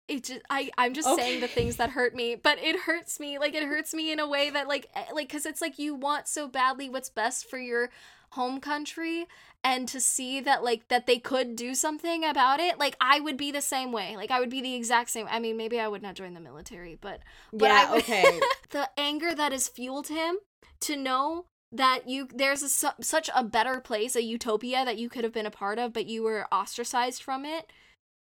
[0.08, 1.22] It just I I'm just okay.
[1.22, 3.40] saying the things that hurt me, but it hurts me.
[3.40, 5.96] Like it hurts me in a way that like eh, like cuz it's like you
[5.96, 7.90] want so badly what's best for your
[8.32, 9.28] home country
[9.64, 13.38] and to see that like that they could do something about it like i would
[13.38, 14.16] be the same way.
[14.16, 15.28] Like i would be the exact same.
[15.30, 18.40] I mean maybe i would not join the military but but yeah I, okay.
[18.72, 20.38] The anger that has fueled him
[20.82, 25.10] to know that you there's a, su- such a better place, a utopia that you
[25.10, 27.72] could have been a part of, but you were ostracized from it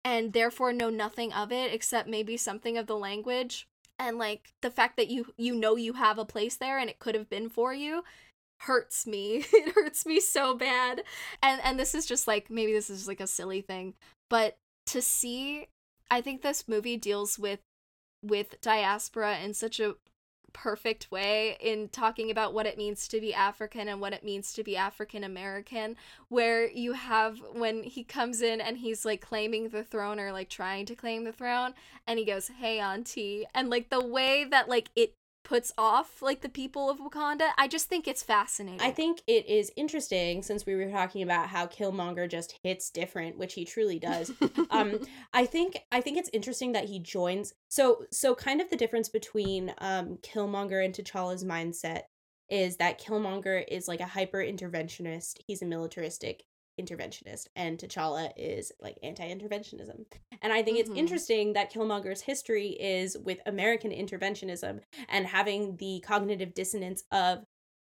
[0.04, 3.66] and therefore know nothing of it except maybe something of the language
[3.98, 6.98] and like the fact that you you know you have a place there and it
[6.98, 8.02] could have been for you
[8.60, 11.02] hurts me it hurts me so bad
[11.42, 13.94] and and this is just like maybe this is like a silly thing
[14.30, 15.68] but to see
[16.10, 17.60] i think this movie deals with
[18.22, 19.94] with diaspora in such a
[20.54, 24.54] perfect way in talking about what it means to be African and what it means
[24.54, 25.96] to be African American.
[26.28, 30.48] Where you have when he comes in and he's like claiming the throne or like
[30.48, 31.74] trying to claim the throne,
[32.06, 33.44] and he goes, Hey, Auntie.
[33.54, 35.12] And like the way that like it
[35.44, 37.50] puts off like the people of Wakanda.
[37.57, 38.80] I just think it's fascinating.
[38.80, 43.38] I think it is interesting since we were talking about how Killmonger just hits different,
[43.38, 44.33] which he truly does.
[44.70, 44.98] um
[45.33, 49.09] I think I think it's interesting that he joins so so kind of the difference
[49.09, 52.02] between um Killmonger and T'Challa's mindset
[52.48, 55.38] is that Killmonger is like a hyper interventionist.
[55.46, 56.44] He's a militaristic
[56.80, 60.04] interventionist and T'Challa is like anti-interventionism.
[60.42, 60.90] And I think mm-hmm.
[60.92, 67.44] it's interesting that Killmonger's history is with American interventionism and having the cognitive dissonance of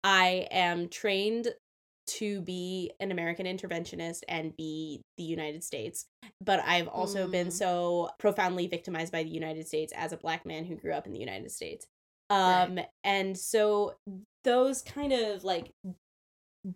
[0.03, 1.49] I am trained
[2.07, 6.07] to be an American interventionist and be the United States,
[6.43, 7.31] but I've also mm.
[7.31, 11.05] been so profoundly victimized by the United States as a black man who grew up
[11.05, 11.85] in the United States.
[12.29, 12.87] Um right.
[13.03, 13.95] and so
[14.43, 15.71] those kind of like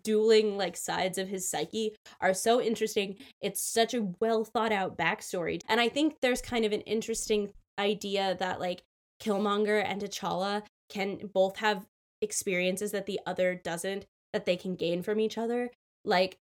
[0.02, 3.16] dueling like sides of his psyche are so interesting.
[3.40, 5.60] It's such a well thought out backstory.
[5.68, 8.82] And I think there's kind of an interesting idea that like
[9.22, 11.86] Killmonger and T'Challa can both have
[12.22, 15.70] experiences that the other doesn't that they can gain from each other.
[16.04, 16.38] Like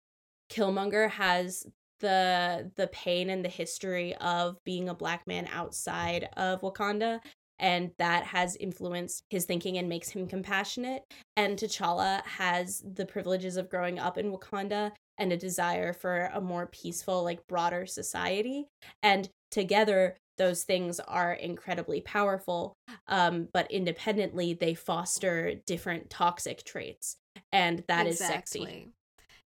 [0.50, 1.66] Killmonger has
[2.00, 7.20] the the pain and the history of being a black man outside of Wakanda
[7.58, 11.02] and that has influenced his thinking and makes him compassionate.
[11.36, 16.40] And T'Challa has the privileges of growing up in Wakanda and a desire for a
[16.40, 18.66] more peaceful, like broader society.
[19.02, 22.74] And together, those things are incredibly powerful,
[23.06, 27.16] um, but independently, they foster different toxic traits.
[27.52, 28.60] And that exactly.
[28.60, 28.88] is sexy.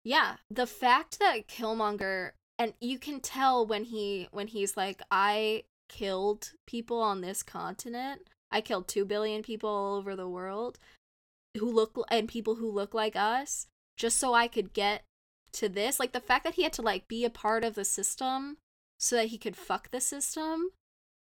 [0.04, 5.64] Yeah, the fact that Killmonger and you can tell when he when he's like I
[5.94, 8.22] killed people on this continent.
[8.50, 10.78] I killed 2 billion people all over the world
[11.56, 15.04] who look and people who look like us just so I could get
[15.52, 16.00] to this.
[16.00, 18.56] Like the fact that he had to like be a part of the system
[18.98, 20.70] so that he could fuck the system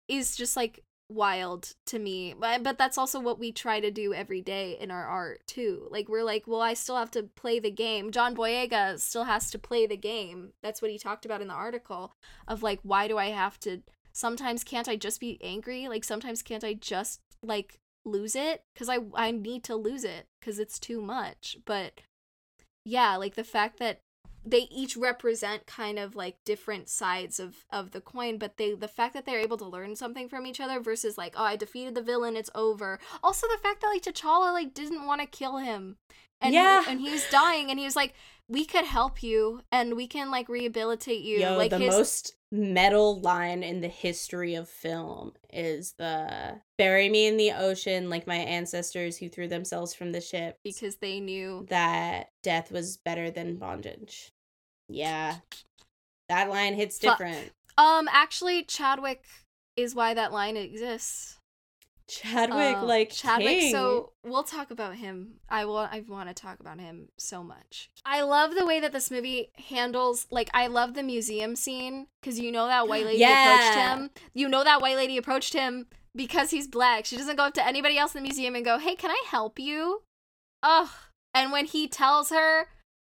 [0.09, 2.35] is just like wild to me.
[2.39, 5.87] But but that's also what we try to do every day in our art too.
[5.91, 8.11] Like we're like, well, I still have to play the game.
[8.11, 10.53] John Boyega still has to play the game.
[10.63, 12.13] That's what he talked about in the article
[12.49, 13.83] of like why do I have to
[14.17, 15.89] sometimes can't I just be angry?
[15.89, 20.27] Like sometimes can't I just like lose it cuz I I need to lose it
[20.41, 21.59] cuz it's too much.
[21.65, 22.01] But
[22.85, 24.01] yeah, like the fact that
[24.45, 28.89] they each represent kind of like different sides of of the coin but they the
[28.89, 31.97] fact that they're able to learn something from each other versus like oh i defeated
[31.97, 35.57] the villain it's over also the fact that like t'challa like didn't want to kill
[35.57, 35.97] him
[36.41, 38.15] and yeah he, and he was dying and he was like
[38.49, 41.93] we could help you and we can like rehabilitate you Yo, like the his...
[41.93, 48.09] most metal line in the history of film is the bury me in the ocean
[48.09, 52.99] like my ancestors who threw themselves from the ship because they knew that death was
[52.99, 54.33] better than bondage.
[54.89, 55.37] Yeah.
[56.29, 57.51] That line hits different.
[57.79, 59.25] Um actually chadwick
[59.77, 61.36] is why that line exists
[62.09, 63.59] Chadwick, uh, like Chadwick.
[63.59, 63.73] King.
[63.73, 65.41] So we'll talk about him.
[65.49, 65.79] I will.
[65.79, 67.91] I want to talk about him so much.
[68.05, 70.27] I love the way that this movie handles.
[70.31, 73.55] Like, I love the museum scene because you know that white lady yeah.
[73.55, 74.11] approached him.
[74.35, 77.05] You know that white lady approached him because he's black.
[77.07, 79.23] She doesn't go up to anybody else in the museum and go, "Hey, can I
[79.29, 80.03] help you?"
[80.63, 80.89] Ugh.
[81.35, 82.69] And when he tells her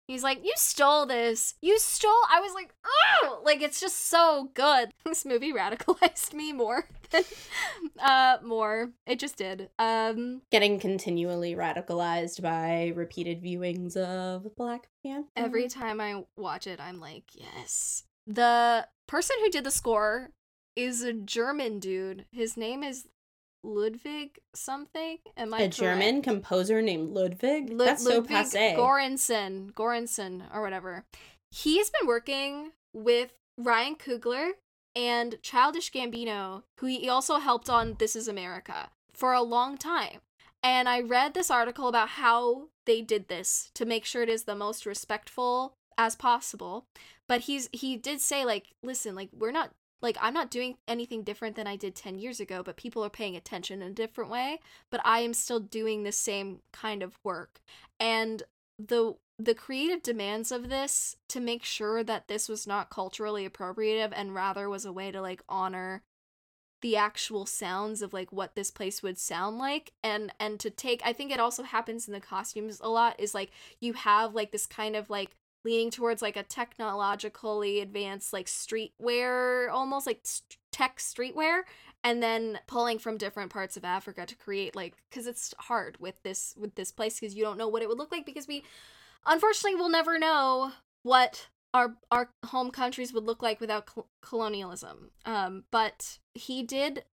[0.07, 1.55] He's like, You stole this.
[1.61, 2.11] You stole.
[2.31, 4.91] I was like, Oh, like it's just so good.
[5.05, 7.23] This movie radicalized me more than,
[7.99, 8.91] uh, more.
[9.07, 9.69] It just did.
[9.79, 15.29] Um, getting continually radicalized by repeated viewings of Black Panther.
[15.35, 18.03] Every time I watch it, I'm like, Yes.
[18.27, 20.31] The person who did the score
[20.75, 22.25] is a German dude.
[22.31, 23.07] His name is
[23.65, 25.17] Ludwig something.
[25.35, 25.75] Am I a correct?
[25.75, 27.69] German composer named Ludwig?
[27.71, 28.75] Lud- That's Ludwig so passe.
[28.77, 31.05] Göransson, Göransson, or whatever.
[31.51, 34.51] He's been working with Ryan Coogler
[34.95, 40.19] and Childish Gambino, who he also helped on This Is America for a long time.
[40.63, 44.43] And I read this article about how they did this to make sure it is
[44.43, 46.85] the most respectful as possible.
[47.27, 49.71] But he's he did say like, listen, like we're not
[50.01, 53.09] like I'm not doing anything different than I did 10 years ago, but people are
[53.09, 54.59] paying attention in a different way,
[54.91, 57.61] but I am still doing the same kind of work.
[57.99, 58.43] And
[58.77, 64.13] the the creative demands of this to make sure that this was not culturally appropriative
[64.15, 66.03] and rather was a way to like honor
[66.81, 71.01] the actual sounds of like what this place would sound like and and to take
[71.05, 74.51] I think it also happens in the costumes a lot is like you have like
[74.51, 75.31] this kind of like
[75.65, 81.61] leaning towards like a technologically advanced like streetwear almost like st- tech streetwear
[82.03, 86.15] and then pulling from different parts of Africa to create like cuz it's hard with
[86.23, 88.63] this with this place cuz you don't know what it would look like because we
[89.25, 90.71] unfortunately will never know
[91.03, 95.11] what our our home countries would look like without col- colonialism.
[95.25, 97.03] Um, but he did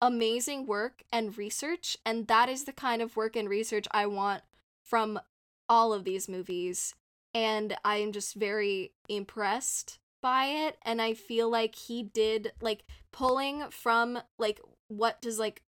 [0.00, 4.42] amazing work and research, and that is the kind of work and research I want
[4.82, 5.20] from
[5.68, 6.94] all of these movies.
[7.36, 12.84] And I am just very impressed by it, and I feel like he did like
[13.12, 14.58] pulling from like
[14.88, 15.60] what does like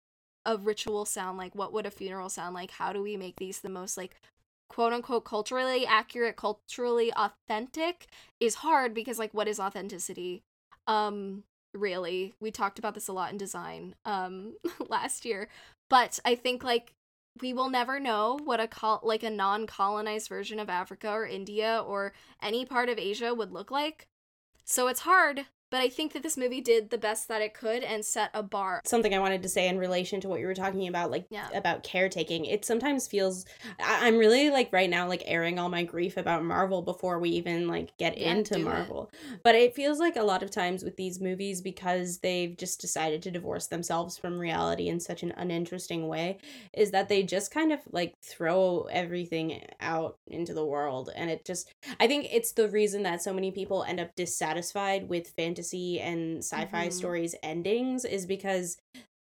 [0.47, 1.55] a ritual sound like?
[1.55, 2.71] What would a funeral sound like?
[2.71, 4.17] How do we make these the most like
[4.71, 8.07] quote unquote culturally accurate, culturally authentic
[8.41, 10.45] is hard because like what is authenticity?
[10.87, 11.45] Um
[11.75, 12.33] really.
[12.41, 14.55] We talked about this a lot in design um
[14.89, 15.51] last year.
[15.91, 16.95] But I think like
[17.41, 21.83] we will never know what a col- like a non-colonized version of Africa or India
[21.87, 22.13] or
[22.43, 24.09] any part of Asia would look like.
[24.65, 27.83] So it's hard, but I think that this movie did the best that it could
[27.83, 28.81] and set a bar.
[28.85, 31.49] Something I wanted to say in relation to what you were talking about, like Yeah.
[31.55, 32.45] about caretaking.
[32.47, 33.45] It sometimes feels
[33.79, 37.31] I- I'm really like right now like airing all my grief about Marvel before we
[37.31, 38.65] even like get Yeah, into do it.
[38.65, 39.11] Marvel.
[39.43, 43.23] But it feels like a lot of times with these movies because they've just decided
[43.23, 46.39] to divorce themselves from reality in such an uninteresting way,
[46.73, 51.45] is that they just kind of like throw everything out into the world and it
[51.45, 55.58] just I think it's the reason that so many people end up dissatisfied with fantasy
[56.01, 56.93] and sci-fi Mhm.
[56.93, 58.77] stories endings is because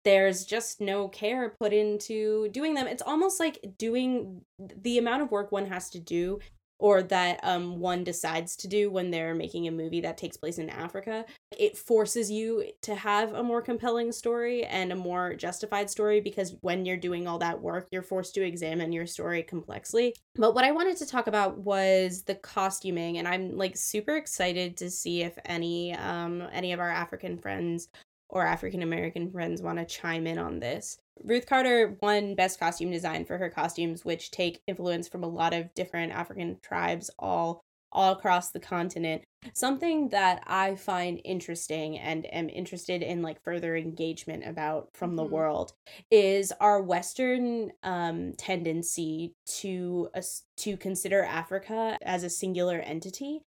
[0.04, 2.88] there's just no care put into doing them.
[2.88, 6.40] It's almost like doing the amount of work one has to do
[6.82, 10.58] or that um one decides to do when they're making a movie that takes place
[10.58, 11.24] in Africa.
[11.58, 16.56] It forces you to have a more compelling story and a more justified story because
[16.62, 20.16] when you're doing all that work, you're forced to examine your story complexly.
[20.36, 24.76] But what I wanted to talk about was the costuming and I'm like super excited
[24.78, 27.88] to see if any um any of our African friends
[28.32, 30.98] or African American friends want to chime in on this.
[31.24, 35.54] Ruth Carter won Best Costume Design for her costumes, which take influence from a lot
[35.54, 37.62] of different African tribes all
[37.94, 39.22] all across the continent.
[39.54, 45.26] Something that I find interesting and am interested in like further engagement about from the
[45.26, 45.30] Mhm.
[45.30, 45.74] world
[46.10, 53.42] is our Western um, tendency to us to consider Africa as a singular entity.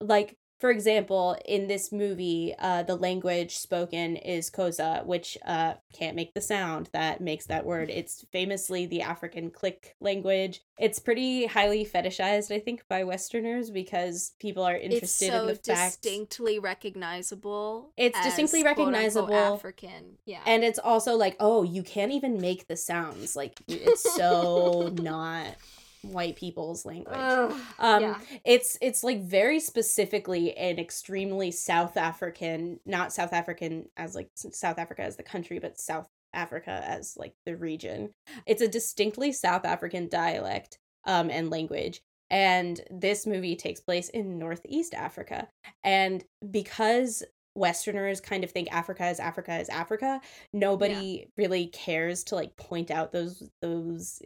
[0.00, 6.14] Like for example, in this movie, uh, the language spoken is Xhosa, which uh, can't
[6.14, 7.88] make the sound that makes that word.
[7.88, 10.60] It's famously the African click language.
[10.78, 15.54] It's pretty highly fetishized, I think, by Westerners because people are interested so in the
[15.54, 16.02] fact.
[16.02, 17.92] Distinctly recognizable.
[17.96, 19.34] It's as, distinctly unquote, recognizable.
[19.34, 20.18] African.
[20.26, 20.40] Yeah.
[20.44, 23.34] And it's also like, oh, you can't even make the sounds.
[23.34, 25.56] Like, it's so not
[26.02, 27.16] white people's language.
[27.16, 28.18] Ugh, Um, yeah.
[28.44, 34.78] it's it's like very specifically an extremely South African, not South African as like South
[34.78, 38.10] Africa as the country, but South Africa as like the region.
[38.46, 42.02] It's a distinctly South African dialect um and language.
[42.30, 45.48] And this movie takes place in Northeast Africa.
[45.82, 47.24] And because
[47.56, 50.20] Westerners kind of think Africa is Africa is Africa,
[50.52, 54.22] nobody really cares to like point out those those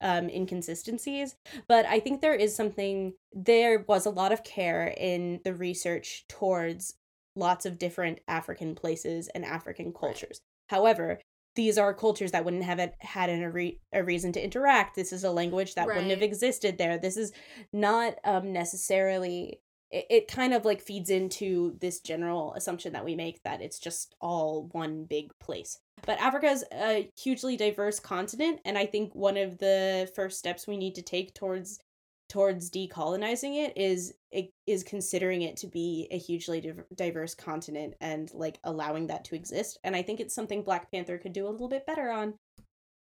[0.00, 1.36] um inconsistencies
[1.68, 6.24] but i think there is something there was a lot of care in the research
[6.28, 6.94] towards
[7.34, 10.40] lots of different african places and african cultures.
[10.68, 11.20] However
[11.54, 14.94] these are cultures that wouldn't have had an, a, re- a reason to interact.
[14.94, 16.98] This is a language that wouldn't have existed there.
[16.98, 17.32] This is
[17.72, 23.14] not um necessarily it, it kind of like feeds into this general assumption that we
[23.14, 28.60] make that it's just all one big place but Africa is a hugely diverse continent,
[28.64, 31.80] and I think one of the first steps we need to take towards
[32.28, 37.94] towards decolonizing it is it is considering it to be a hugely div- diverse continent
[38.02, 39.78] and like allowing that to exist.
[39.82, 42.34] And I think it's something Black Panther could do a little bit better on.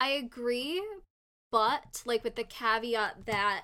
[0.01, 0.83] I agree,
[1.51, 3.63] but like with the caveat that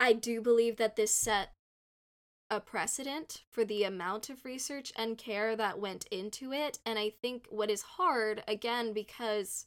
[0.00, 1.50] I do believe that this set
[2.52, 6.78] a precedent for the amount of research and care that went into it.
[6.84, 9.64] And I think what is hard, again, because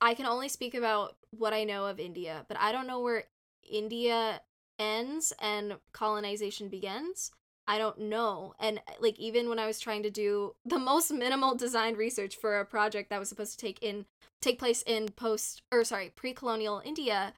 [0.00, 3.24] I can only speak about what I know of India, but I don't know where
[3.62, 4.40] India
[4.80, 7.30] ends and colonization begins.
[7.68, 8.54] I don't know.
[8.58, 12.58] And like even when I was trying to do the most minimal design research for
[12.58, 14.06] a project that was supposed to take in
[14.42, 17.32] take place in post or sorry, pre-colonial India,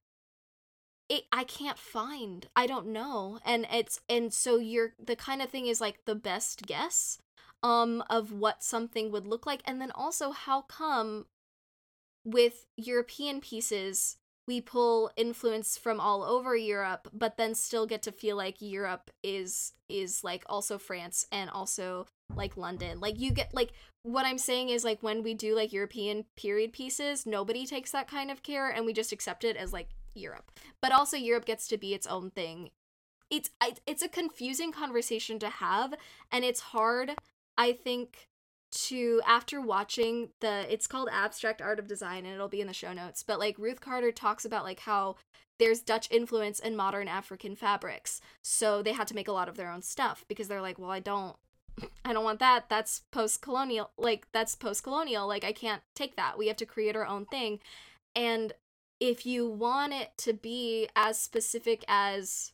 [1.08, 2.46] it I can't find.
[2.56, 3.40] I don't know.
[3.44, 7.18] And it's and so you're the kind of thing is like the best guess
[7.62, 11.26] um of what something would look like and then also how come
[12.24, 18.12] with European pieces we pull influence from all over Europe, but then still get to
[18.12, 23.00] feel like Europe is is like also France and also like London.
[23.00, 26.72] Like you get like what I'm saying is like when we do like European period
[26.72, 30.50] pieces, nobody takes that kind of care and we just accept it as like Europe.
[30.80, 32.70] But also Europe gets to be its own thing.
[33.30, 33.50] It's
[33.86, 35.94] it's a confusing conversation to have
[36.30, 37.14] and it's hard
[37.58, 38.28] I think
[38.72, 42.72] to after watching the it's called abstract art of design and it'll be in the
[42.72, 45.16] show notes but like ruth carter talks about like how
[45.58, 48.20] there's dutch influence in modern african fabrics.
[48.42, 50.90] So they had to make a lot of their own stuff because they're like well
[50.90, 51.36] i don't
[52.04, 52.68] i don't want that.
[52.68, 55.26] That's post-colonial like that's post-colonial.
[55.26, 56.38] Like i can't take that.
[56.38, 57.60] We have to create our own thing.
[58.14, 58.52] And
[59.00, 62.52] if you want it to be as specific as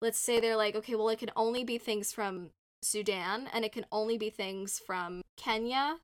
[0.00, 2.50] let's say they're like okay well it can only be things from
[2.82, 5.98] Sudan, and it can only be things from Kenya,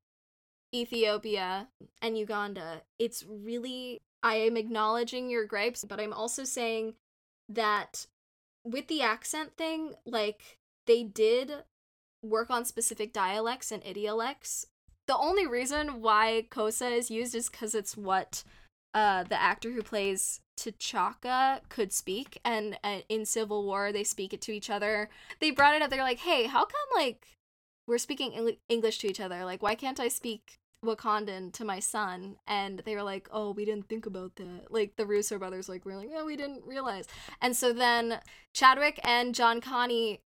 [0.75, 1.69] Ethiopia,
[2.03, 2.83] and Uganda.
[2.99, 6.95] It's really, I am acknowledging your gripes, but I'm also saying
[7.49, 8.07] that
[8.65, 11.65] with the accent thing, like, they did
[12.23, 14.67] work on specific dialects and idiolects.
[15.07, 18.43] The only reason why Xhosa is used is because it's what
[18.97, 24.33] uh, the actor who plays T'Chaka could speak, and uh, in Civil War they speak
[24.33, 25.11] it to each other.
[25.39, 25.91] They brought it up.
[25.91, 27.27] They're like, "Hey, how come like
[27.87, 29.45] we're speaking Eng- English to each other?
[29.45, 33.67] Like, why can't I speak Wakandan to my son?" And they were like, "Oh, we
[33.67, 37.07] didn't think about that." Like the Russo brothers, like, we're like, "Oh, we didn't realize."
[37.43, 38.21] And so then
[38.55, 40.21] Chadwick and John Kani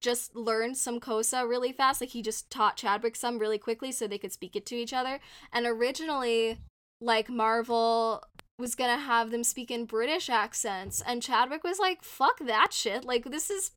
[0.00, 2.00] just learned some Xhosa really fast.
[2.00, 4.94] Like he just taught Chadwick some really quickly so they could speak it to each
[4.94, 5.20] other.
[5.52, 6.60] And originally,
[7.00, 8.22] like Marvel
[8.58, 13.04] was gonna have them speak in British accents, and Chadwick was like, "Fuck that shit!
[13.04, 13.72] Like this is."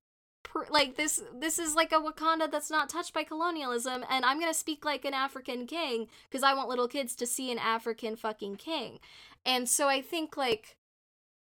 [0.69, 4.53] Like this this is like a wakanda that's not touched by colonialism and i'm gonna
[4.53, 8.57] speak like an african king because i want little kids to see an african fucking
[8.57, 8.99] king
[9.45, 10.76] and so i think like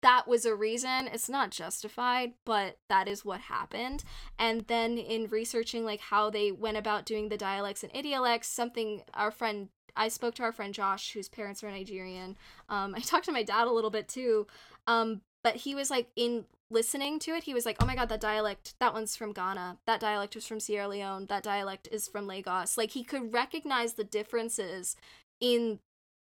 [0.01, 4.03] that was a reason it's not justified but that is what happened
[4.38, 9.01] and then in researching like how they went about doing the dialects and idiolects something
[9.13, 12.37] our friend I spoke to our friend Josh, whose parents are Nigerian.
[12.69, 14.47] Um, I talked to my dad a little bit too.
[14.87, 18.09] Um, but he was like, in listening to it, he was like, oh my god,
[18.09, 19.77] that dialect, that one's from Ghana.
[19.85, 21.25] That dialect was from Sierra Leone.
[21.27, 22.77] That dialect is from Lagos.
[22.77, 24.95] Like, he could recognize the differences
[25.39, 25.79] in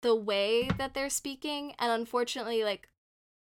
[0.02, 1.74] the way that they're speaking.
[1.80, 2.88] And unfortunately, like,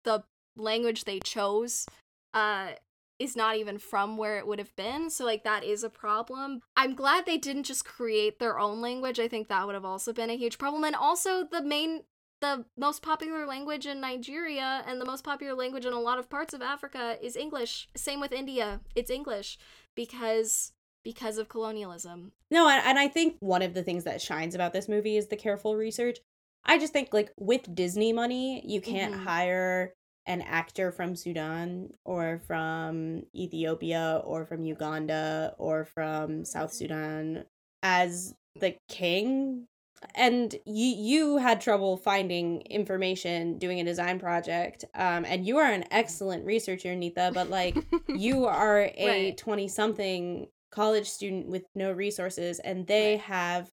[0.05, 0.25] the
[0.57, 1.87] language they chose
[2.33, 2.71] uh
[3.19, 5.11] is not even from where it would have been.
[5.11, 6.61] So, like, that is a problem.
[6.77, 9.21] I'm glad they didn't just create their own language.
[9.21, 10.85] I think that would have also been a huge problem.
[10.85, 12.03] And also, the main,
[12.41, 16.29] the most popular language in Nigeria and the most popular language in a lot of
[16.29, 17.89] parts of Africa is English.
[17.97, 19.59] Same with India, it's English
[19.95, 20.73] because
[21.05, 22.33] because of colonialism.
[22.51, 25.29] No, and, and I think one of the things that shines about this movie is
[25.29, 26.19] the careful research.
[26.65, 29.25] I just think like with Disney money, you can't mm-hmm.
[29.25, 29.93] hire
[30.27, 37.45] an actor from Sudan or from Ethiopia or from Uganda or from South Sudan
[37.83, 39.67] as the king
[40.15, 45.71] and you you had trouble finding information doing a design project um and you are
[45.71, 47.77] an excellent researcher Neetha but like
[48.09, 49.71] you are a 20 right.
[49.71, 53.21] something college student with no resources and they right.
[53.21, 53.71] have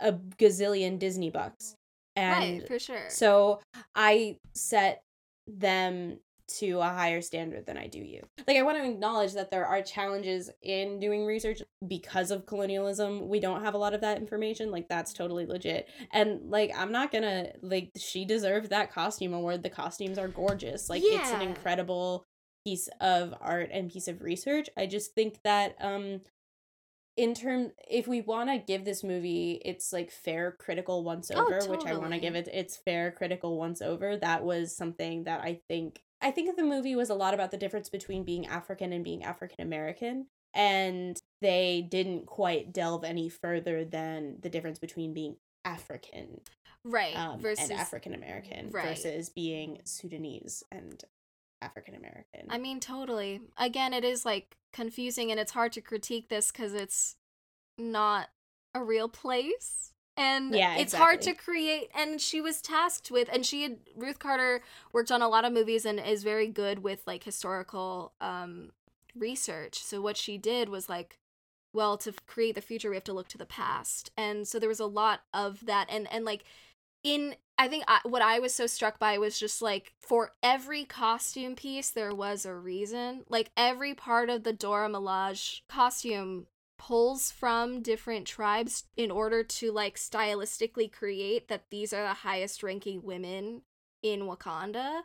[0.00, 1.74] a gazillion disney bucks
[2.16, 3.60] and right, for sure so
[3.94, 5.03] i set
[5.46, 8.22] them to a higher standard than I do you.
[8.46, 13.28] Like I want to acknowledge that there are challenges in doing research because of colonialism.
[13.28, 14.70] We don't have a lot of that information.
[14.70, 15.88] Like that's totally legit.
[16.12, 19.62] And like I'm not to like she deserved that costume award.
[19.62, 20.90] The costumes are gorgeous.
[20.90, 21.20] Like yeah.
[21.20, 22.26] it's an incredible
[22.66, 24.68] piece of art and piece of research.
[24.76, 26.20] I just think that um
[27.16, 31.40] in term if we want to give this movie its like fair critical once oh,
[31.40, 31.76] over oh, totally.
[31.76, 35.40] which i want to give it its fair critical once over that was something that
[35.40, 38.92] i think i think the movie was a lot about the difference between being african
[38.92, 45.14] and being african american and they didn't quite delve any further than the difference between
[45.14, 46.40] being african
[46.84, 48.88] right um, versus and african american right.
[48.88, 51.04] versus being sudanese and
[51.64, 52.46] African American.
[52.48, 53.40] I mean, totally.
[53.56, 57.16] Again, it is like confusing and it's hard to critique this because it's
[57.78, 58.28] not
[58.74, 59.92] a real place.
[60.16, 61.04] And yeah, it's exactly.
[61.04, 61.90] hard to create.
[61.94, 64.62] And she was tasked with, and she had, Ruth Carter
[64.92, 68.70] worked on a lot of movies and is very good with like historical um,
[69.16, 69.82] research.
[69.82, 71.18] So what she did was like
[71.72, 74.12] well to create the future we have to look to the past.
[74.16, 76.44] And so there was a lot of that and and like
[77.04, 80.84] in I think I, what I was so struck by was just like for every
[80.84, 83.24] costume piece there was a reason.
[83.28, 86.46] Like every part of the Dora Milaje costume
[86.78, 92.62] pulls from different tribes in order to like stylistically create that these are the highest
[92.64, 93.62] ranking women
[94.02, 95.02] in Wakanda.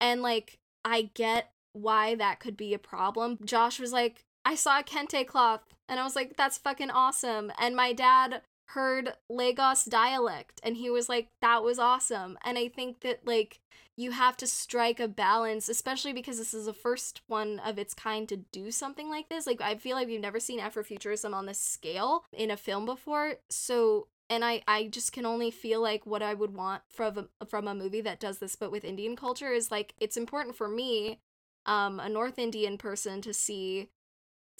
[0.00, 3.38] And like I get why that could be a problem.
[3.44, 7.52] Josh was like, I saw a kente cloth and I was like, that's fucking awesome.
[7.60, 8.40] And my dad
[8.74, 12.38] heard Lagos dialect and he was like, that was awesome.
[12.44, 13.60] And I think that, like,
[13.96, 17.94] you have to strike a balance, especially because this is the first one of its
[17.94, 19.46] kind to do something like this.
[19.46, 23.34] Like, I feel like we've never seen Afrofuturism on this scale in a film before.
[23.50, 27.46] So, and I, I just can only feel like what I would want from a,
[27.46, 30.68] from a movie that does this, but with Indian culture is like, it's important for
[30.68, 31.18] me,
[31.66, 33.90] um, a North Indian person, to see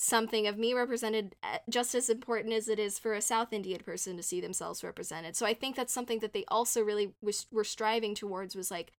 [0.02, 3.80] something of me represented uh, just as important as it is for a South Indian
[3.80, 5.36] person to see themselves represented.
[5.36, 8.92] So I think that's something that they also really was, were striving towards was like,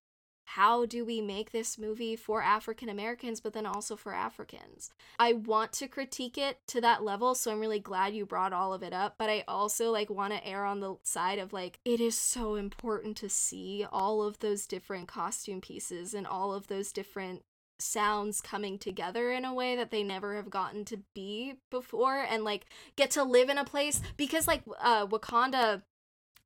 [0.44, 4.90] how do we make this movie for African Americans, but then also for Africans?
[5.18, 8.72] I want to critique it to that level, so I'm really glad you brought all
[8.72, 9.16] of it up.
[9.18, 12.54] But I also like want to err on the side of like it is so
[12.54, 17.42] important to see all of those different costume pieces and all of those different
[17.82, 22.44] sounds coming together in a way that they never have gotten to be before and
[22.44, 22.66] like
[22.96, 25.82] get to live in a place because like uh Wakanda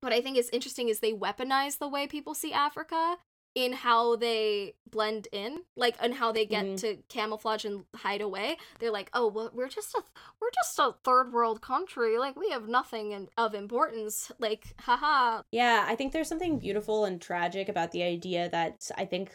[0.01, 3.17] what I think is interesting is they weaponize the way people see Africa
[3.57, 6.77] in how they blend in like and how they get mm-hmm.
[6.77, 8.59] to camouflage and hide away.
[8.79, 10.03] They're like oh well we're just a
[10.41, 12.19] we're just a third world country.
[12.19, 14.31] Like we have nothing in, of importance.
[14.39, 15.43] Like haha.
[15.51, 19.33] Yeah i think there's something beautiful and tragic about the idea that i think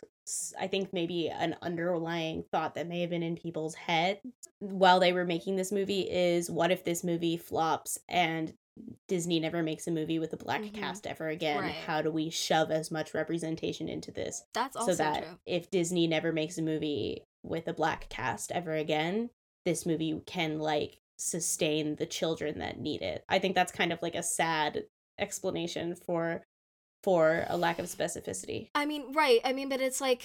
[0.60, 4.22] I think maybe an underlying thought that may have been in people's head
[4.60, 8.54] while they were making this movie is what if this movie flops and
[9.08, 10.80] Disney never makes a movie with a black mm-hmm.
[10.80, 11.60] cast ever again.
[11.62, 11.74] Right.
[11.74, 14.44] How do we shove as much representation into this?
[14.54, 15.38] That's also so that true.
[15.46, 19.30] if Disney never makes a movie with a black cast ever again,
[19.66, 23.24] this movie can like sustain the children that need it.
[23.30, 24.86] I think that's kind of like a sad
[25.20, 26.44] explanation for
[27.04, 28.70] for a lack of specificity.
[28.76, 29.40] I mean, right.
[29.44, 30.22] I mean, but it's like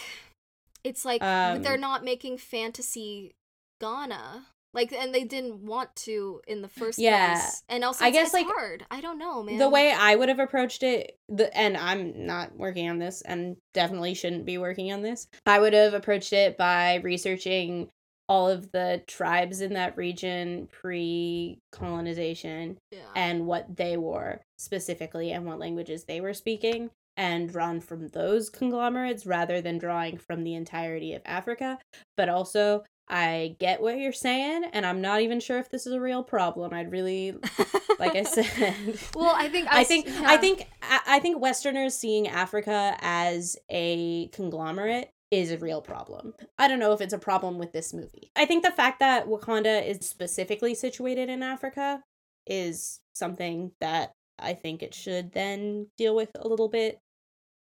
[0.84, 3.34] it's like um, they're not making fantasy
[3.80, 4.46] Ghana.
[4.77, 7.33] Like and they didn't want to in the first yeah.
[7.33, 7.62] place.
[7.68, 8.85] And also I guess like hard.
[8.91, 9.57] I don't know, man.
[9.57, 13.57] The way I would have approached it the and I'm not working on this and
[13.72, 15.29] definitely shouldn't be working on this.
[15.47, 17.89] I would have approached it by researching
[18.29, 22.99] all of the tribes in that region pre colonization yeah.
[23.14, 28.51] and what they wore specifically and what languages they were speaking and drawn from those
[28.51, 31.79] conglomerates rather than drawing from the entirety of Africa.
[32.16, 35.92] But also, I get what you're saying, and I'm not even sure if this is
[35.92, 36.74] a real problem.
[36.74, 37.32] I'd really,
[38.00, 38.74] like I said.
[39.14, 40.22] well, I think I, I think yeah.
[40.24, 46.34] I think I think Westerners seeing Africa as a conglomerate is a real problem.
[46.59, 48.30] I don't know if it's a problem with this movie.
[48.36, 52.02] I think the fact that Wakanda is specifically situated in Africa
[52.46, 57.00] is something that I think it should then deal with a little bit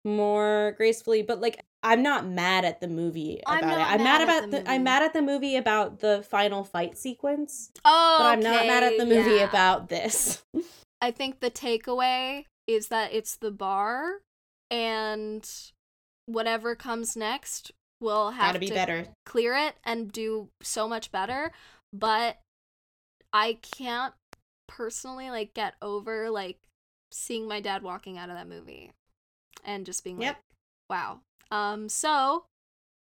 [0.05, 1.23] more gracefully.
[1.23, 3.73] But like I'm not mad at the movie about I'm it.
[3.75, 6.97] I'm mad, mad about the, the I'm mad at the movie about the final fight
[6.97, 7.71] sequence.
[7.85, 9.49] Oh, but I'm okay, not mad at the movie yeah.
[9.49, 10.43] about this.
[11.03, 14.23] I think the takeaway is that it's the bar
[14.71, 15.49] and
[16.25, 17.71] whatever comes next
[18.01, 19.07] will have Gotta be to better.
[19.27, 21.53] clear it and do so much better.
[21.93, 22.39] But
[23.33, 24.15] I can't
[24.69, 26.57] personally like get over like
[27.13, 28.91] seeing my dad walking out of that movie
[29.65, 30.37] and just being yep.
[30.37, 30.43] like,
[30.89, 31.21] wow.
[31.51, 32.45] Um, so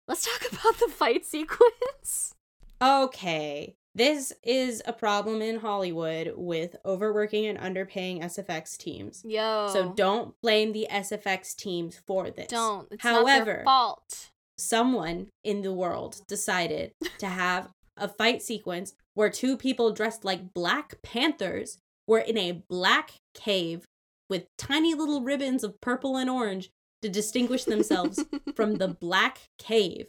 [0.08, 2.34] let's talk about the fight sequence.
[2.82, 3.76] Okay.
[3.96, 9.24] This is a problem in Hollywood with overworking and underpaying SFX teams.
[9.24, 9.70] Yo.
[9.72, 12.48] So don't blame the SFX teams for this.
[12.48, 12.88] Don't.
[12.92, 14.32] It's However, fault.
[14.58, 20.54] Someone in the world decided to have a fight sequence where two people dressed like
[20.56, 21.78] Black Panthers
[22.08, 23.86] were in a black cave
[24.28, 26.72] with tiny little ribbons of purple and orange
[27.04, 28.26] to distinguish themselves
[28.56, 30.08] from the black cave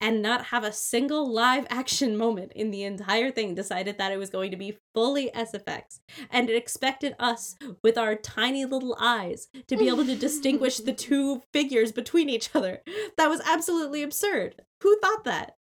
[0.00, 4.18] and not have a single live action moment in the entire thing decided that it
[4.18, 9.48] was going to be fully SFX and it expected us with our tiny little eyes
[9.66, 12.82] to be able to distinguish the two figures between each other.
[13.16, 14.56] That was absolutely absurd.
[14.82, 15.56] Who thought that?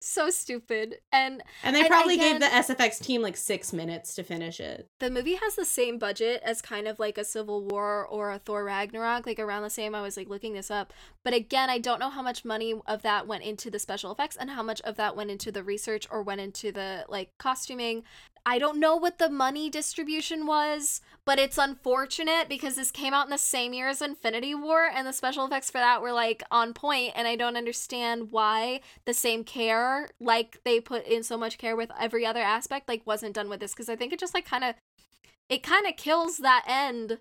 [0.00, 0.96] So stupid.
[1.12, 4.60] And And they And probably again- gave the SFX team like six minutes to finish
[4.60, 4.88] it.
[5.00, 8.38] the movie has the same budget as kind of like a Civil War or a
[8.38, 9.94] Thor Ragnarok, like around the same.
[9.94, 10.92] I was like looking this up.
[11.24, 14.36] But again, I don't know how much money of that went into the special effects
[14.36, 18.02] and how much of that went into the research or went into the like costuming.
[18.48, 23.26] I don't know what the money distribution was, but it's unfortunate because this came out
[23.26, 26.44] in the same year as Infinity War and the special effects for that were like
[26.50, 31.36] on point and I don't understand why the same care like they put in so
[31.36, 34.20] much care with every other aspect like wasn't done with this because I think it
[34.20, 34.74] just like kind of
[35.48, 37.18] it kind of kills that end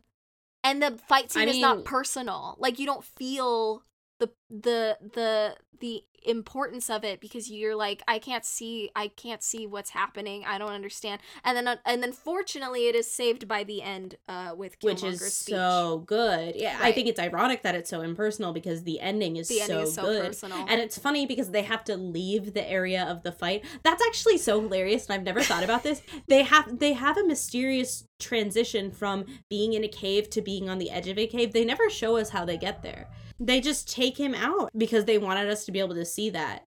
[0.64, 2.56] and the fight scene I is not personal.
[2.60, 3.84] Like you don't feel
[4.20, 9.44] the the the the importance of it because you're like I can't see I can't
[9.44, 10.44] see what's happening.
[10.46, 11.22] I don't understand.
[11.44, 15.04] And then uh, and then fortunately it is saved by the end uh with Which
[15.04, 15.56] is speech.
[15.56, 16.56] so good.
[16.56, 19.78] Yeah, I think it's ironic that it's so impersonal because the ending is the ending
[19.78, 20.26] so is so good.
[20.26, 20.66] personal.
[20.68, 23.64] And it's funny because they have to leave the area of the fight.
[23.84, 26.02] That's actually so hilarious, and I've never thought about this.
[26.28, 30.80] They have they have a mysterious transition from being in a cave to being on
[30.80, 31.54] the edge of a cave.
[31.54, 33.10] They never show us how they get there.
[33.40, 36.64] They just take him out because they wanted us to be able to see that.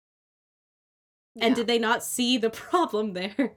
[1.39, 3.55] And did they not see the problem there?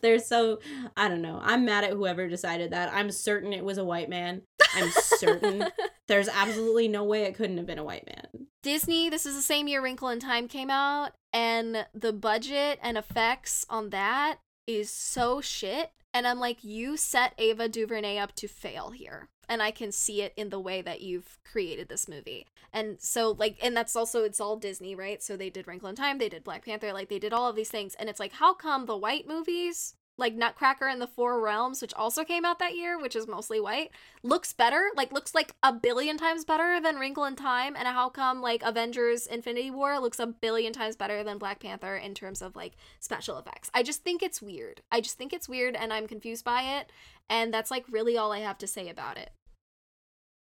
[0.00, 0.60] They're so
[0.96, 1.40] I don't know.
[1.42, 2.92] I'm mad at whoever decided that.
[2.92, 4.42] I'm certain it was a white man.
[4.74, 5.66] I'm certain
[6.08, 8.46] there's absolutely no way it couldn't have been a white man.
[8.62, 12.98] Disney, this is the same year Wrinkle in Time came out, and the budget and
[12.98, 15.92] effects on that is so shit.
[16.12, 19.28] And I'm like, you set Ava DuVernay up to fail here.
[19.48, 22.46] And I can see it in the way that you've created this movie.
[22.72, 25.22] And so, like, and that's also, it's all Disney, right?
[25.22, 27.56] So they did Wrinkle in Time, they did Black Panther, like, they did all of
[27.56, 27.94] these things.
[27.94, 31.94] And it's like, how come the white movies, like Nutcracker and the Four Realms, which
[31.94, 33.92] also came out that year, which is mostly white,
[34.22, 38.08] looks better, like looks like a billion times better than Wrinkle in Time, and how
[38.08, 42.42] come like Avengers Infinity War looks a billion times better than Black Panther in terms
[42.42, 43.70] of like special effects.
[43.72, 44.82] I just think it's weird.
[44.90, 46.90] I just think it's weird and I'm confused by it,
[47.30, 49.30] and that's like really all I have to say about it.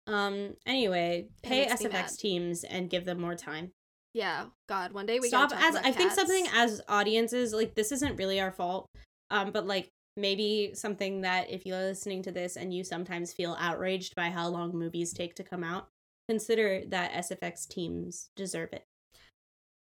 [0.06, 0.54] Um.
[0.66, 3.72] Anyway, pay SFX teams and give them more time.
[4.12, 5.52] Yeah, God, one day we Stop.
[5.54, 8.88] As I think something as audiences like this isn't really our fault.
[9.30, 9.50] Um.
[9.50, 14.14] But like maybe something that if you're listening to this and you sometimes feel outraged
[14.14, 15.88] by how long movies take to come out,
[16.28, 18.84] consider that SFX teams deserve it.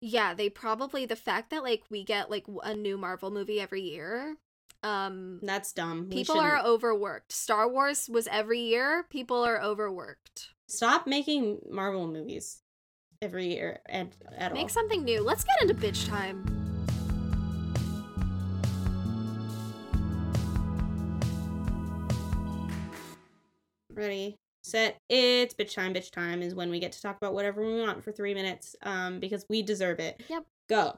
[0.01, 3.81] Yeah, they probably the fact that like we get like a new Marvel movie every
[3.81, 4.35] year.
[4.83, 6.09] Um, That's dumb.
[6.09, 7.31] We people are overworked.
[7.31, 9.05] Star Wars was every year.
[9.09, 10.49] People are overworked.
[10.67, 12.61] stop making Marvel movies
[13.21, 14.57] every year and at all.
[14.57, 15.21] Make something new.
[15.21, 16.43] Let's get into bitch time.
[23.93, 24.97] Ready, set.
[25.09, 25.93] It's bitch time.
[25.93, 28.75] Bitch time is when we get to talk about whatever we want for three minutes.
[28.81, 30.21] Um, because we deserve it.
[30.29, 30.43] Yep.
[30.67, 30.93] Go.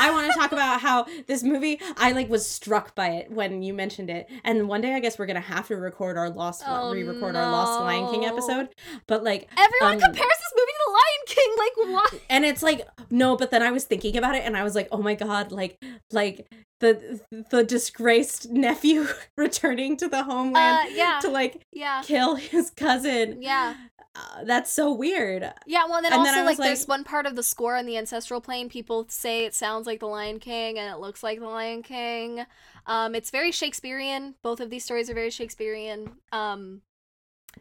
[0.00, 1.80] I want to talk about how this movie.
[1.96, 5.18] I like was struck by it when you mentioned it, and one day I guess
[5.18, 8.68] we're gonna have to record our lost, Oh, re-record our Lost Lion King episode.
[9.06, 11.54] But like, Everyone Um, compares this movie The Lion King.
[11.58, 12.18] Like, why?
[12.30, 14.88] and it's like no, but then I was thinking about it, and I was like,
[14.92, 16.46] oh my god, like, like
[16.80, 17.20] the
[17.50, 23.40] the disgraced nephew returning to the Uh, homeland yeah, to like yeah, kill his cousin.
[23.40, 23.74] yeah,
[24.14, 25.42] Uh, that's so weird.
[25.66, 25.84] yeah.
[25.88, 27.96] Well, then And also I was like, there's one part of the score on the
[27.96, 28.68] ancestral plane.
[28.68, 32.44] People say it sounds like The Lion King, and it looks like The Lion King.
[32.86, 34.34] Um, it's very Shakespearean.
[34.42, 36.10] Both of these stories are very Shakespearean.
[36.32, 36.82] Um,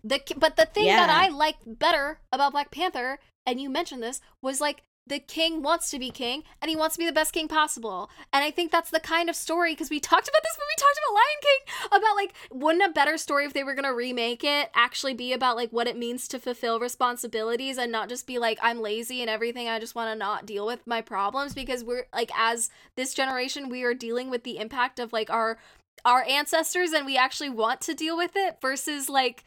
[0.04, 4.22] the but the thing that I liked better about Black Panther, and you mentioned this,
[4.42, 7.34] was like the king wants to be king and he wants to be the best
[7.34, 8.10] king possible.
[8.32, 10.76] And I think that's the kind of story because we talked about this when we
[10.78, 13.94] talked about Lion King about like wouldn't a better story if they were going to
[13.94, 18.28] remake it actually be about like what it means to fulfill responsibilities and not just
[18.28, 21.54] be like I'm lazy and everything I just want to not deal with my problems
[21.54, 25.58] because we're like as this generation we are dealing with the impact of like our
[26.06, 29.46] our ancestors and we actually want to deal with it versus like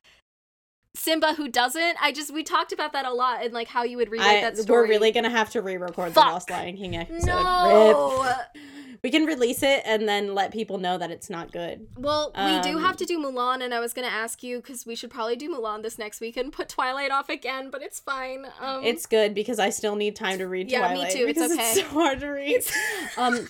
[0.97, 1.97] Simba who doesn't.
[2.01, 4.41] I just we talked about that a lot and like how you would remake I,
[4.43, 4.83] that story.
[4.83, 6.25] we're really gonna have to re-record Fuck.
[6.27, 7.27] the Lost Lion King episode.
[7.27, 8.23] no.
[8.25, 8.63] Rip.
[9.03, 11.87] We can release it and then let people know that it's not good.
[11.99, 14.87] Well, we do Um, have to do Mulan, and I was gonna ask you because
[14.87, 18.01] we should probably do Mulan this next week and put Twilight off again, but it's
[18.01, 18.47] fine.
[18.61, 21.27] Um, It's good because I still need time to read Yeah, me too.
[21.29, 21.53] It's okay.
[21.55, 22.63] it's so hard to read.
[23.19, 23.47] um,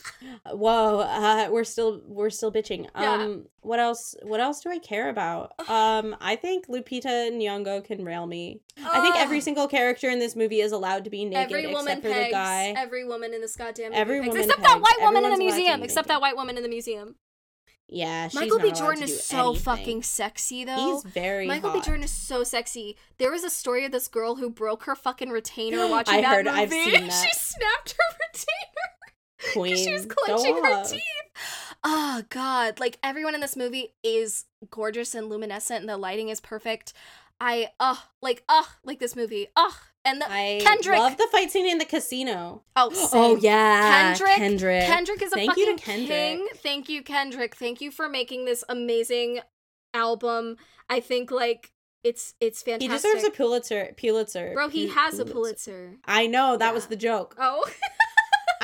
[0.50, 2.88] whoa, uh, we're still we're still bitching.
[2.98, 3.12] Yeah.
[3.12, 4.14] Um, what else?
[4.22, 5.52] What else do I care about?
[5.68, 8.60] Um, I think Lupita Nyong'o can rail me.
[8.84, 11.98] I think every single character in this movie is allowed to be naked every woman
[11.98, 12.26] except for pegs.
[12.28, 12.74] the guy.
[12.76, 14.28] Every woman in this goddamn movie Every pegs.
[14.28, 15.82] woman except that white woman in the museum.
[15.82, 17.16] Except that white woman in the museum.
[17.86, 18.72] Yeah, she's Michael B.
[18.72, 19.62] Jordan is so anything.
[19.62, 20.94] fucking sexy though.
[21.02, 21.82] He's very Michael hot.
[21.82, 21.84] B.
[21.86, 22.96] Jordan is so sexy.
[23.18, 26.34] There was a story of this girl who broke her fucking retainer watching I that
[26.34, 26.58] heard- movie.
[26.58, 27.12] I've seen that.
[27.12, 29.72] she snapped her retainer Queen.
[29.72, 31.02] because she was clenching her teeth.
[31.84, 36.40] Oh god, like everyone in this movie is gorgeous and luminescent, and the lighting is
[36.40, 36.92] perfect.
[37.40, 39.48] I uh like uh like this movie.
[39.56, 39.70] Uh
[40.06, 40.98] and the I Kendrick.
[40.98, 42.62] love the fight scene in the casino.
[42.76, 44.84] oh Oh yeah, Kendrick, Kendrick.
[44.84, 46.08] Kendrick is a Thank fucking Kendrick.
[46.08, 46.48] king.
[46.56, 47.54] Thank you, Kendrick.
[47.54, 49.40] Thank you for making this amazing
[49.92, 50.56] album.
[50.88, 51.70] I think like
[52.02, 52.90] it's it's fantastic.
[52.90, 53.94] He deserves a Pulitzer.
[53.96, 54.52] Pulitzer.
[54.54, 55.96] Bro, he has a Pulitzer.
[56.04, 57.34] I know that was the joke.
[57.38, 57.64] Oh,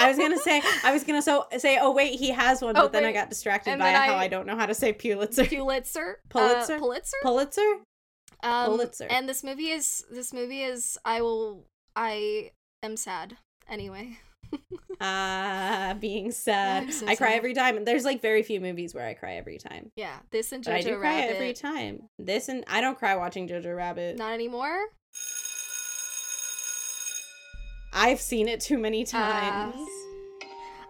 [0.05, 0.63] I was gonna say.
[0.85, 1.79] I was gonna so say.
[1.81, 4.25] Oh wait, he has one, Oh, but then I got distracted And by how I-
[4.25, 5.45] I don't know how to say Pulitzer.
[5.45, 6.19] Pulitzer.
[6.29, 6.75] Pulitzer?
[6.75, 7.17] Uh, Pulitzer.
[7.23, 7.73] Pulitzer.
[8.43, 9.07] Um, Pulitzer.
[9.11, 13.37] And this movie is this movie is I will I am sad
[13.69, 14.19] anyway.
[15.01, 16.93] Ah, being sad.
[16.93, 17.37] So I cry sad.
[17.37, 17.85] every time.
[17.85, 19.91] There's like very few movies where I cry every time.
[19.97, 21.35] Yeah, this and But I Jojo do cry Rabbit.
[21.37, 22.09] every time.
[22.19, 24.19] This and I don't cry watching Jojo Rabbit.
[24.19, 24.77] Not anymore.
[27.93, 29.73] I've seen it too many Ah.
[29.73, 29.89] times.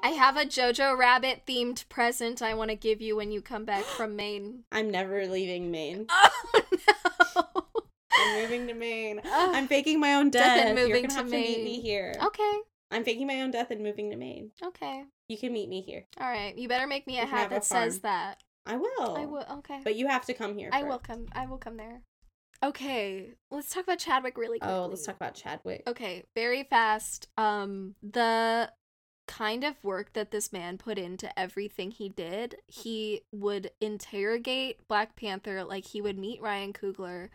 [0.02, 3.64] I have a Jojo Rabbit themed present I want to give you when you come
[3.66, 4.64] back from Maine.
[4.72, 6.06] I'm never leaving Maine.
[6.52, 7.62] Oh no.
[8.12, 9.20] I'm moving to Maine.
[9.24, 10.66] I'm faking my own Death death.
[10.68, 11.82] and You're moving gonna to have to meet me Maine.
[11.82, 12.14] here.
[12.22, 12.58] okay.
[12.90, 14.50] I'm faking my own death and moving to Maine.
[14.62, 15.04] Okay.
[15.28, 16.06] You can meet me here.
[16.20, 16.56] All right.
[16.56, 18.42] You better make me a hat have a that says that.
[18.66, 19.16] I will.
[19.16, 19.44] I will.
[19.58, 19.80] Okay.
[19.84, 20.70] But you have to come here.
[20.72, 20.90] I first.
[20.90, 21.26] will come.
[21.32, 22.02] I will come there.
[22.62, 23.30] Okay.
[23.50, 24.74] Let's talk about Chadwick really quickly.
[24.74, 25.82] Oh, let's talk about Chadwick.
[25.86, 27.28] Okay, very fast.
[27.36, 28.70] Um the
[29.26, 35.14] kind of work that this man put into everything he did, he would interrogate Black
[35.14, 37.28] Panther like he would meet Ryan Coogler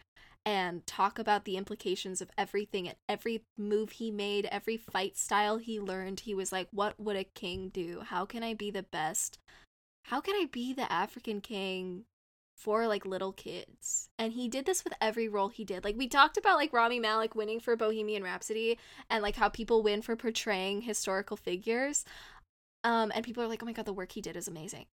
[0.46, 5.58] and talk about the implications of everything and every move he made, every fight style
[5.58, 6.20] he learned.
[6.20, 8.02] He was like, "What would a king do?
[8.02, 9.40] How can I be the best?
[10.04, 12.06] How can I be the African king
[12.66, 15.84] for like little kids?" And he did this with every role he did.
[15.84, 19.84] Like we talked about like Rami Malek winning for Bohemian Rhapsody and like how people
[19.84, 22.06] win for portraying historical figures.
[22.84, 24.88] Um and people are like, "Oh my god, the work he did is amazing."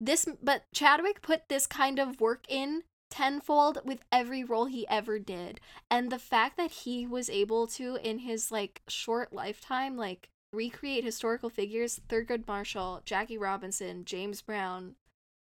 [0.00, 5.20] This but Chadwick put this kind of work in tenfold with every role he ever
[5.20, 5.60] did.
[5.88, 11.04] And the fact that he was able to in his like short lifetime like recreate
[11.04, 14.94] historical figures, Thurgood Marshall, Jackie Robinson, James Brown,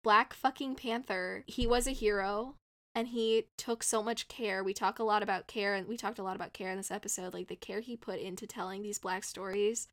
[0.02, 1.44] Black fucking Panther.
[1.46, 2.56] He was a hero
[2.94, 4.64] and he took so much care.
[4.64, 6.90] We talk a lot about care and we talked a lot about care in this
[6.90, 9.88] episode, like the care he put into telling these black stories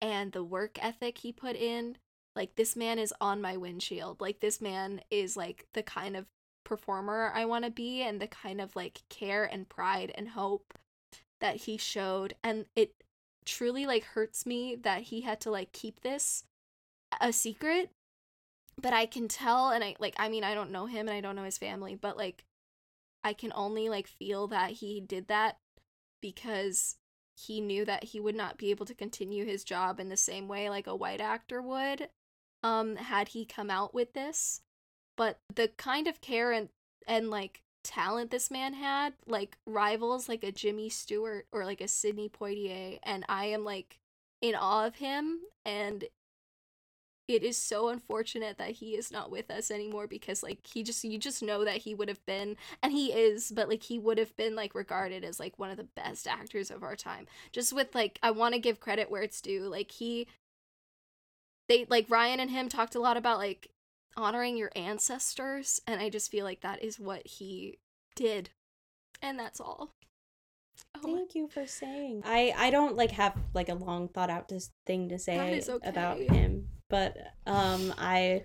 [0.00, 1.96] and the work ethic he put in.
[2.34, 4.20] Like this man is on my windshield.
[4.20, 6.26] Like this man is like the kind of
[6.64, 10.74] performer I want to be and the kind of like care and pride and hope
[11.40, 12.92] that he showed and it
[13.44, 16.44] truly like hurts me that he had to like keep this
[17.20, 17.90] a secret
[18.80, 21.20] but I can tell and I like I mean I don't know him and I
[21.20, 22.44] don't know his family but like
[23.22, 25.58] I can only like feel that he did that
[26.20, 26.96] because
[27.36, 30.48] he knew that he would not be able to continue his job in the same
[30.48, 32.08] way like a white actor would
[32.62, 34.60] um had he come out with this.
[35.16, 36.68] But the kind of care and
[37.06, 41.88] and like talent this man had like rivals like a Jimmy Stewart or like a
[41.88, 43.98] Sidney Poitier and I am like
[44.42, 46.04] in awe of him and
[47.34, 51.04] it is so unfortunate that he is not with us anymore because like he just
[51.04, 54.18] you just know that he would have been and he is but like he would
[54.18, 57.72] have been like regarded as like one of the best actors of our time just
[57.72, 60.26] with like I want to give credit where it's due like he
[61.68, 63.70] they like Ryan and him talked a lot about like
[64.16, 67.78] honoring your ancestors and I just feel like that is what he
[68.16, 68.50] did
[69.22, 69.94] and that's all
[70.96, 72.22] oh, Thank you for saying.
[72.24, 75.88] I I don't like have like a long thought out this thing to say okay.
[75.88, 77.16] about him, but
[77.46, 78.42] um I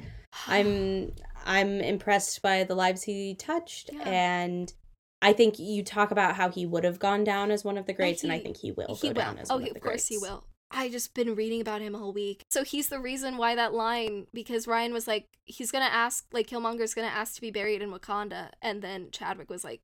[0.48, 1.12] I'm
[1.46, 4.08] I'm impressed by the lives he touched Yeah.
[4.08, 4.74] and
[5.22, 7.94] I think you talk about how he would have gone down as one of the
[7.94, 9.22] greats and I think he will he go will.
[9.22, 10.46] down as oh, one he, of the of course he will.
[10.72, 12.44] I just been reading about him all week.
[12.50, 16.26] So he's the reason why that line because Ryan was like he's going to ask
[16.32, 19.82] like Killmonger's going to ask to be buried in Wakanda and then Chadwick was like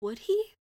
[0.00, 0.56] would he?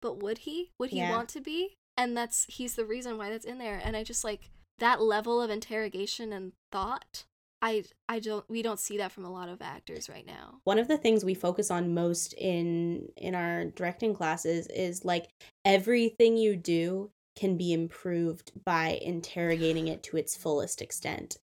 [0.00, 0.70] But would he?
[0.78, 1.10] Would he Yeah.
[1.10, 1.76] want to be?
[1.96, 5.40] And that's he's the reason why that's in there and I just like that level
[5.40, 7.24] of interrogation and thought
[7.62, 10.60] I I don't we don't see that from a lot of actors right now.
[10.64, 15.28] one of the things we focus on most in in our directing classes is like
[15.64, 21.38] everything you do can be improved by interrogating it to its fullest extent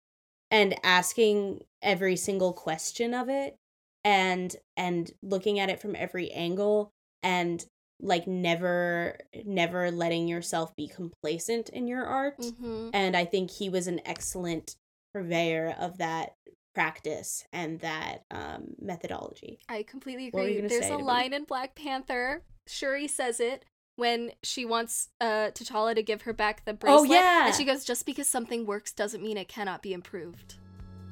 [0.51, 3.57] and asking every single question of it
[4.05, 7.65] and and looking at it from every angle and
[8.01, 12.91] like never never letting yourself be complacent in your art Mhm.
[12.95, 14.77] and I think he was an excellent
[15.13, 16.35] purveyor of that
[16.75, 19.59] practice and that um, methodology.
[19.69, 20.69] I completely What were you agree.
[20.69, 21.03] There's a to me?
[21.03, 22.43] line in Black Panther.
[22.69, 23.65] Shuri says it
[23.97, 27.01] when she wants uh T'Challa to give her back the bracelet.
[27.01, 27.47] Oh, yeah.
[27.47, 30.55] And she goes, just because something works doesn't mean it cannot be improved.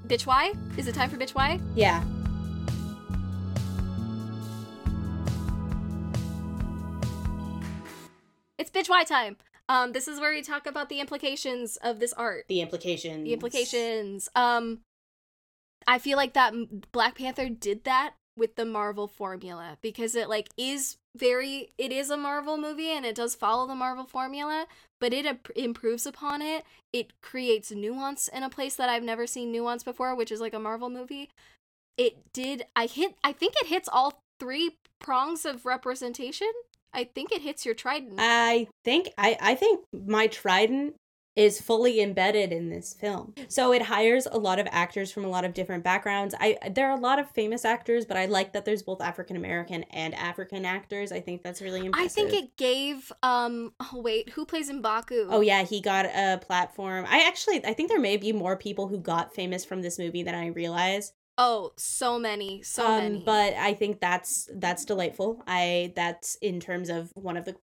[0.06, 0.52] Bitch why?
[0.76, 1.58] Is it time for bitch why?
[1.74, 2.04] Yeah.
[8.86, 9.36] Bitch why time.
[9.68, 12.44] Um, this is where we talk about the implications of this art.
[12.48, 13.24] The implications.
[13.24, 14.28] the implications.
[14.34, 14.80] Um,
[15.86, 16.52] I feel like that
[16.92, 22.10] Black Panther did that with the Marvel formula because it like is very it is
[22.10, 24.66] a Marvel movie and it does follow the Marvel formula,
[25.00, 26.64] but it imp- improves upon it.
[26.92, 30.54] It creates nuance in a place that I've never seen nuance before, which is like
[30.54, 31.30] a Marvel movie.
[31.96, 32.66] It did.
[32.76, 33.16] I hit.
[33.24, 36.50] I think it hits all three prongs of representation.
[36.92, 38.14] I think it hits your trident.
[38.18, 40.94] I think I I think my trident
[41.36, 43.34] is fully embedded in this film.
[43.48, 46.34] So it hires a lot of actors from a lot of different backgrounds.
[46.40, 49.36] I there are a lot of famous actors, but I like that there's both African
[49.36, 51.12] American and African actors.
[51.12, 52.10] I think that's really impressive.
[52.10, 55.26] I think it gave um oh wait, who plays Mbaku?
[55.28, 57.04] Oh yeah, he got a platform.
[57.06, 60.22] I actually I think there may be more people who got famous from this movie
[60.22, 61.12] than I realize.
[61.38, 63.22] Oh, so many, so um, many.
[63.24, 65.42] But I think that's that's delightful.
[65.46, 67.56] I that's in terms of one of the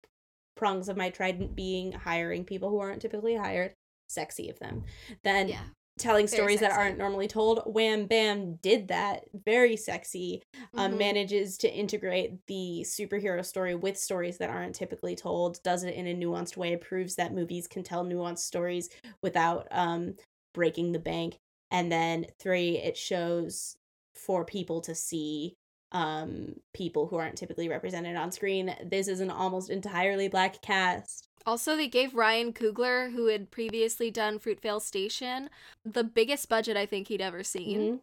[0.56, 3.74] prongs of my trident being hiring people who aren't typically hired.
[4.08, 4.84] Sexy of them.
[5.24, 5.64] Then yeah.
[5.98, 7.64] telling Very stories that aren't normally told.
[7.66, 9.24] Wham Bam did that.
[9.46, 10.44] Very sexy.
[10.78, 10.98] Um, Mhm.
[11.00, 15.62] manages to integrate the superhero story with stories that aren't typically told.
[15.64, 16.76] Does it in a nuanced way.
[16.78, 18.90] Proves that movies can tell nuanced stories
[19.24, 20.16] without um
[20.54, 21.40] breaking the bank.
[21.74, 23.76] And then three, it shows
[24.16, 25.58] for people to see
[25.92, 28.76] um people who aren't typically represented on screen.
[28.84, 31.28] This is an almost entirely black cast.
[31.46, 35.50] Also, they gave Ryan Coogler, who had previously done Fruitvale Station,
[35.84, 38.02] the biggest budget I think he'd ever seen.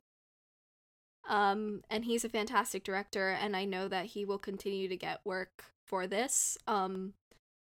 [1.26, 1.32] Mhm.
[1.32, 5.24] Um, and he's a fantastic director, and I know that he will continue to get
[5.24, 6.58] work for this.
[6.66, 7.14] Um,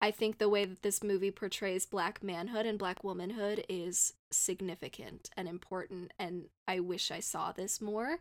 [0.02, 5.30] I think the way that this movie portrays black manhood and black womanhood is significant
[5.36, 8.18] and important, and I wish I saw this more.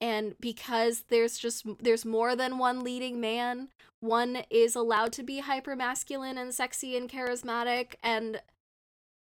[0.00, 3.68] And because there's just there's more than one leading man,
[4.00, 8.42] one is allowed to be hyper masculine and sexy and charismatic and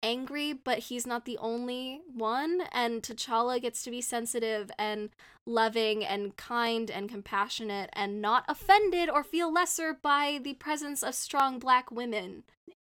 [0.02, 2.62] angry, but he's not the only one.
[2.72, 5.10] And T'Challa gets to be sensitive and
[5.44, 11.14] loving and kind and compassionate and not offended or feel lesser by the presence of
[11.14, 12.44] strong black women.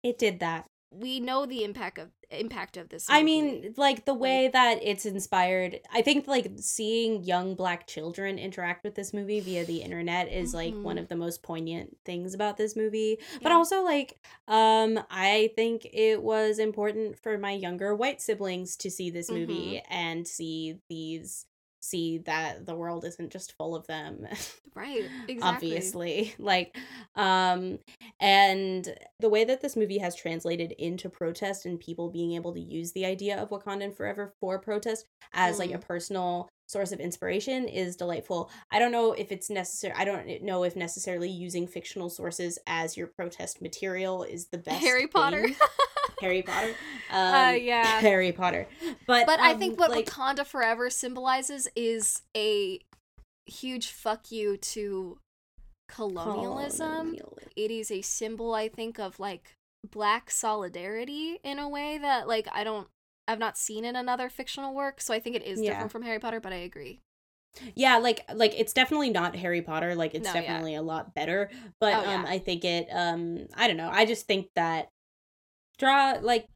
[0.03, 0.65] It did that.
[0.93, 3.05] We know the impact of impact of this.
[3.09, 8.39] I mean, like the way that it's inspired, I think like seeing young black children
[8.39, 11.01] interact with this movie via the internet is like one Mhm.
[11.01, 13.19] of the most poignant things about this movie.
[13.41, 18.89] But also like um I think it was important for my younger white siblings to
[18.89, 19.93] see this movie Mm-hmm.
[19.93, 21.45] and see these
[21.83, 24.25] see that the world isn't just full of them
[24.75, 25.41] right, exactly.
[25.41, 26.77] obviously like
[27.15, 27.77] um
[28.21, 32.59] and the way that this movie has translated into protest and people being able to
[32.61, 35.81] use the idea of wakandan forever for protest as like a Mm.
[35.81, 40.63] personal source of inspiration is delightful i don't know if it's necessary i don't know
[40.63, 45.45] if necessarily using fictional sources as your protest material is the best Harry Potter.
[46.23, 46.73] Harry potter
[47.11, 47.99] um, Uh, yeah.
[48.01, 48.65] harry potter
[49.07, 52.79] but But I um, think what like Wakanda Forever symbolizes is a
[53.45, 55.17] huge fuck you to
[55.89, 57.15] colonialism.
[57.15, 57.49] colonialism.
[57.55, 59.51] It is a symbol, I think, of like
[59.91, 62.87] black solidarity in a way that like I don't
[63.27, 65.71] I've not seen in another fictional work, so I think it is Yeah.
[65.71, 66.99] different from Harry Potter, but I agree.
[67.75, 69.93] Yeah, like like it's definitely not Harry Potter.
[69.95, 70.41] Like it's No, yeah.
[70.41, 71.51] definitely a lot better.
[71.79, 72.25] But Oh, um yeah.
[72.25, 73.89] I think it um I don't know.
[73.91, 74.87] I just think that
[75.83, 76.47] like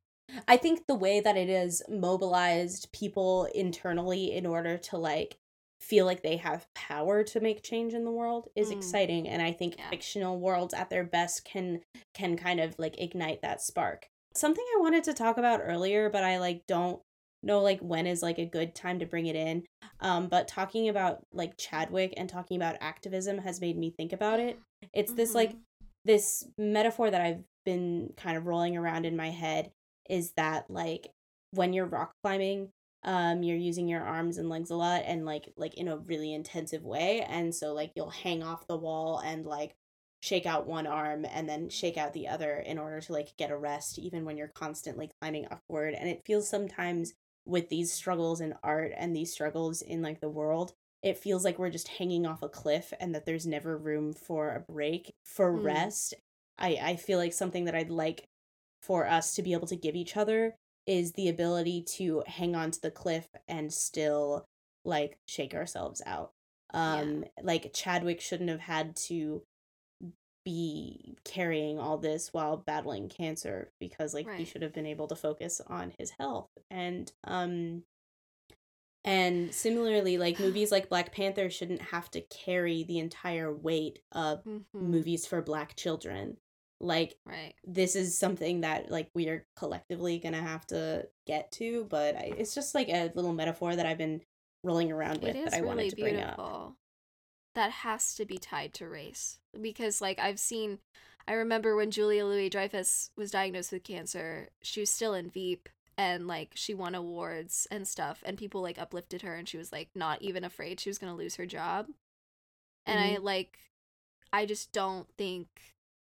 [0.47, 5.37] I think the way that it is mobilized people internally in order to like
[5.79, 8.73] feel like they have power to make change in the world is Mm.
[8.73, 9.89] exciting and I think Yeah.
[9.89, 11.81] fictional worlds at their best can
[12.13, 14.07] can kind of like ignite that spark.
[14.35, 17.01] Something I wanted to talk about earlier but I like don't
[17.43, 19.63] know like when is like a good time to bring it in
[19.99, 24.39] um but talking about like chadwick and talking about activism has made me think about
[24.39, 24.59] it
[24.91, 25.59] it's this like Mhm.
[26.03, 29.69] this metaphor that i've been kind of rolling around in my head
[30.09, 31.09] is that like
[31.51, 32.69] when you're rock climbing
[33.03, 36.33] um you're using your arms and legs a lot and like like in a really
[36.33, 39.75] intensive way and so like you'll hang off the wall and like
[40.21, 43.51] shake out one arm and then shake out the other in order to like get
[43.51, 47.13] a rest even when you're constantly climbing upward and it feels sometimes
[47.45, 50.71] with these struggles in art and these struggles in like the world
[51.03, 54.55] it feels like we're just hanging off a cliff and that there's never room for
[54.55, 55.63] a break for Mm.
[55.63, 56.13] rest
[56.59, 58.27] i i feel like something that i'd like
[58.81, 60.55] for us to be able to give each other
[60.87, 64.47] is the ability to hang on to the cliff and still
[64.85, 66.31] like shake ourselves out.
[66.73, 69.43] Um like Chadwick shouldn't have had to
[70.45, 75.15] be carrying all this while battling cancer because like he should have been able to
[75.15, 77.83] focus on his health and um
[79.03, 84.41] and similarly like movies like Black Panther shouldn't have to carry the entire weight of
[84.45, 84.61] mm-hmm.
[84.73, 86.37] movies for black children
[86.79, 87.53] like Right.
[87.65, 92.33] this is something that like we are collectively gonna have to get to but I,
[92.37, 94.21] it's just like a little metaphor that i've been
[94.63, 96.77] rolling around with It that is i really wanted to bring up beautiful.
[97.57, 100.77] That has to be tied to race because, like, I've seen.
[101.27, 104.49] I remember when Julia Louis Dreyfus was diagnosed with cancer.
[104.61, 105.67] She was still in Veep,
[105.97, 109.71] and like she won awards and stuff, and people like uplifted her, and she was
[109.71, 111.87] like not even afraid she was gonna lose her job.
[112.85, 113.23] And I mm-hmm.
[113.23, 113.57] like,
[114.31, 115.47] I just don't think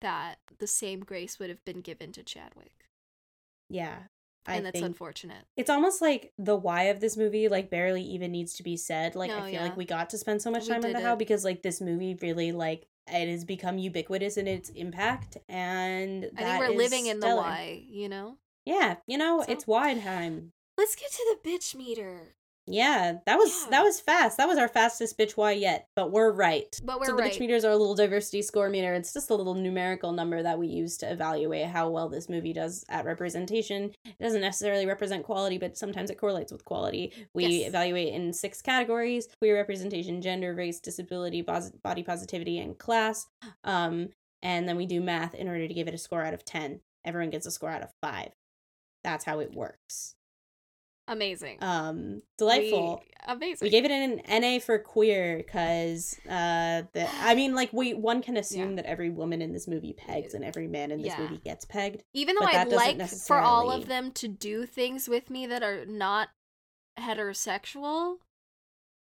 [0.01, 2.85] that the same grace would have been given to Chadwick,
[3.69, 3.97] yeah
[4.45, 5.45] i and that's unfortunate.
[5.57, 9.13] it's almost like the why of this movie like barely even needs to be said
[9.15, 9.63] like No, i feel yeah.
[9.63, 12.17] like we got to spend so much time on the how because like this movie
[12.21, 17.07] really like it has become ubiquitous in its impact and I think we're is living
[17.07, 18.37] in the why, you know.
[18.65, 22.35] yeah you know So- it's wide time Let's get to the bitch meter.
[22.71, 23.69] Yeah, that was Yeah.
[23.71, 24.37] that was fast.
[24.37, 25.87] That was our fastest bitch why yet.
[25.95, 26.67] But we're right.
[26.83, 27.33] But we're so the right.
[27.33, 28.93] bitch meters are a little diversity score meter.
[28.93, 32.53] It's just a little numerical number that we use to evaluate how well this movie
[32.53, 33.91] does at representation.
[34.05, 37.11] It doesn't necessarily represent quality, but sometimes it correlates with quality.
[37.33, 37.69] We Yes.
[37.69, 43.25] evaluate in six categories: queer representation, gender, race, disability, pos- body positivity, and class.
[43.63, 44.09] Um,
[44.43, 46.81] and then we do math in order to give it a score out of ten.
[47.03, 48.33] Everyone gets a score out of five.
[49.03, 50.15] That's how it works.
[51.09, 51.57] Amazing.
[51.61, 53.01] Um, delightful.
[53.03, 53.65] We, amazing.
[53.65, 58.21] We gave it an NA for queer because uh the I mean like we one
[58.21, 58.75] can assume Yeah.
[58.77, 61.21] that every woman in this movie pegs and every man in this Yeah.
[61.21, 62.03] movie gets pegged.
[62.13, 65.83] Even though I'd like for all of them to do things with me that are
[65.87, 66.29] not
[66.99, 68.17] heterosexual,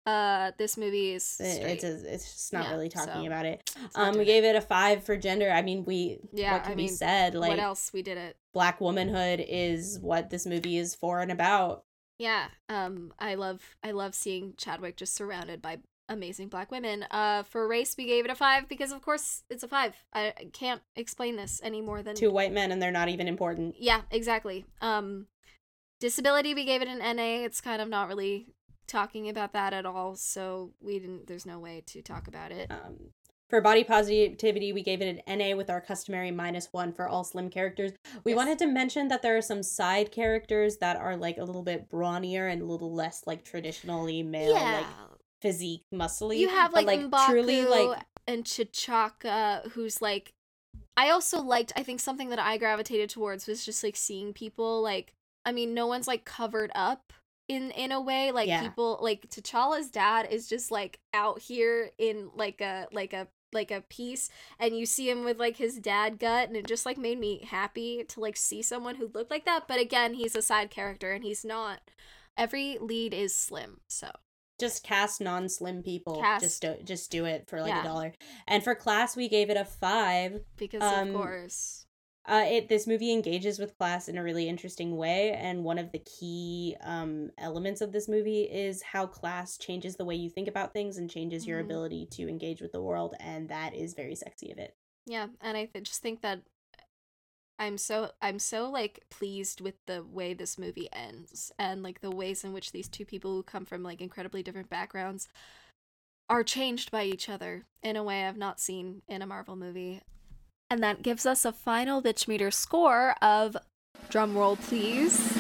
[0.07, 1.73] uh, this movie is It- straight.
[1.73, 3.69] It's a, it's just not Yeah, really talking so about it.
[3.97, 5.51] Um we gave it a 5 for gender.
[5.51, 7.93] I mean we Yeah, what can I be mean, said like what else?
[7.93, 8.37] We did it.
[8.55, 11.83] black womanhood is what this movie is for and about.
[12.19, 12.47] Yeah.
[12.69, 17.05] Um, I love I love seeing Chadwick just surrounded by amazing black women.
[17.11, 19.95] Uh, for race, we gave it a five because of course it's a five.
[20.13, 23.29] I I can't explain this any more than Two white men and they're not even
[23.29, 23.77] important.
[23.79, 24.65] Yeah, exactly.
[24.81, 25.27] Um
[26.01, 27.45] disability we gave it an NA.
[27.45, 28.49] It's kind of not really
[28.87, 32.71] talking about that at all, so we didn't there's no way to talk about it.
[32.71, 33.11] Um,
[33.49, 37.23] for body positivity, we gave it an NA with our customary minus one for all
[37.25, 37.93] slim characters.
[38.25, 38.37] We Yes.
[38.37, 41.89] wanted to mention that there are some side characters that are like a little bit
[41.89, 44.79] brawnier and a little less like traditionally male, yeah.
[44.79, 44.87] like
[45.43, 46.39] physique, muscly.
[46.39, 50.33] you have but, like, like M'Baku truly like and Chachaka who's like
[50.97, 54.83] I also liked I think something that I gravitated towards was just like seeing people
[54.83, 55.13] like
[55.45, 57.13] I mean no one's like covered up
[57.49, 58.63] in in a way like Yeah.
[58.63, 63.71] people like T'Challa's dad is just like out here in like a like a like
[63.73, 64.29] a piece
[64.61, 67.45] and you see him with like his dad gut and it just like made me
[67.51, 71.11] happy to like see someone who looked like that but again he's a side character
[71.11, 71.81] and he's not
[72.37, 74.09] every lead is slim so
[74.59, 76.21] just cast non-slim people.
[76.23, 76.43] Cast.
[76.45, 77.83] Just do just do it for like Yeah.
[77.83, 78.15] a dollar.
[78.49, 80.41] And for class, we gave it a five.
[80.57, 81.86] because Um, of course
[82.29, 85.93] Uh, it this movie engages with class in a really interesting way, and one of
[85.93, 90.49] the key um elements of this movie is how class changes the way you think
[90.49, 91.67] about things and changes your Mhm.
[91.67, 94.77] ability to engage with the world, and that is very sexy of it.
[95.07, 96.43] Yeah, and I th- just think that
[97.59, 102.11] I'm so I'm so like pleased with the way this movie ends and like the
[102.11, 105.29] ways in which these two people who come from like incredibly different backgrounds
[106.29, 110.03] are changed by each other in a way I've not seen in a Marvel movie.
[110.69, 113.57] And that gives us a final bitch meter score of
[114.11, 115.33] drumroll please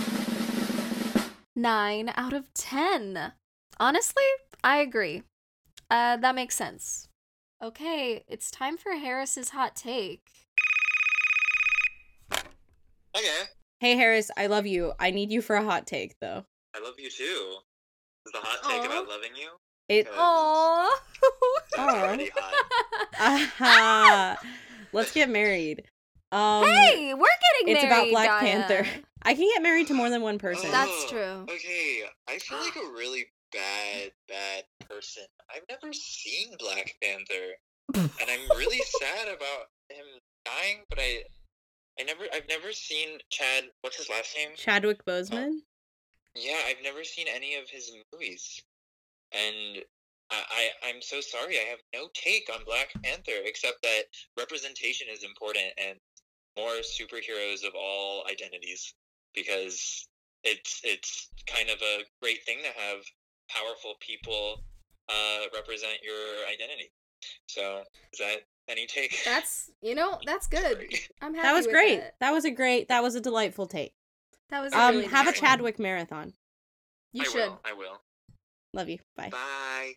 [1.54, 3.32] 9 out of 10.
[3.78, 4.24] Honestly,
[4.62, 5.22] I agree.
[5.90, 7.08] Uh that makes sense.
[7.62, 10.22] Okay, it's time for Harris's hot take.
[13.16, 13.42] Okay.
[13.80, 14.92] Hey Harris, I love you.
[14.98, 16.44] I need you for a hot take though.
[16.74, 17.56] I love you too.
[18.26, 18.86] Is the hot take Aw.
[18.86, 19.48] about loving you?
[19.88, 20.04] It.
[20.04, 20.88] Because Aww.
[21.64, 24.38] it's already hot.
[24.97, 25.01] Aha.
[25.03, 25.84] Let's get married.
[26.32, 27.26] Um, hey, we're
[27.61, 27.86] getting it's married.
[27.86, 28.40] about Black Gaia.
[28.40, 28.86] Panther.
[29.22, 30.70] I can get married to more than one person.
[30.70, 31.54] That's Oh, true.
[31.54, 35.25] Okay, I feel like a really bad, bad person.
[35.54, 37.54] I've never seen Black Panther,
[37.95, 40.04] and I'm really sad about him
[40.45, 40.83] dying.
[40.88, 41.22] But I,
[42.00, 43.64] I never, I've never seen Chad.
[43.83, 44.50] What's his last name?
[44.57, 45.58] Chadwick Boseman.
[46.34, 48.62] Yeah, I've never seen any of his movies,
[49.33, 49.83] and
[50.30, 51.57] I, I, I'm so sorry.
[51.58, 54.03] I have no take on Black Panther except that
[54.38, 55.98] representation is important and
[56.57, 58.94] more superheroes of all identities
[59.34, 60.08] because
[60.44, 62.98] it's it's kind of a great thing to have
[63.50, 64.62] powerful people
[65.08, 66.90] uh, represent your identity.
[67.46, 67.82] So
[68.12, 68.38] is that
[68.68, 69.16] any take?
[69.24, 70.62] That's you know that's good.
[70.62, 70.88] Sorry.
[71.22, 71.46] I'm happy.
[71.46, 71.98] That was with great.
[71.98, 72.14] it.
[72.20, 72.88] That was a great.
[72.88, 73.94] That was a delightful take.
[74.50, 75.48] That was a Um, really have a nice one.
[75.50, 76.32] Chadwick marathon.
[77.12, 77.34] You I should.
[77.34, 77.61] will.
[77.64, 78.00] I will.
[78.72, 78.98] Love you.
[79.16, 79.30] Bye.
[79.30, 79.94] Bye.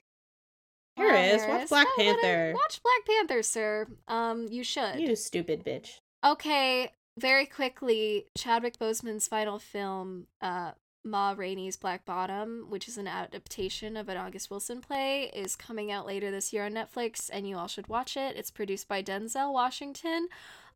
[0.99, 1.47] Here it is.
[1.47, 2.53] Watch Black Panther.
[2.53, 3.87] Watch Black Panther, sir.
[4.07, 4.99] Um, you should.
[4.99, 5.99] You stupid bitch.
[6.25, 10.71] Okay, very quickly, Chadwick Boseman's final film, uh,
[11.05, 15.91] Ma Rainey's Black Bottom, which is an adaptation of an August Wilson play, is coming
[15.91, 18.35] out later this year on Netflix, and you all should watch it.
[18.35, 20.27] It's produced by Denzel Washington,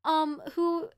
[0.06, 0.90] um, who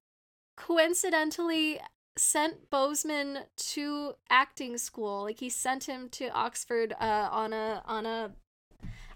[0.58, 1.80] coincidentally
[2.18, 5.24] sent Boseman to acting school.
[5.24, 8.32] Like he sent him to Oxford uh, on a on a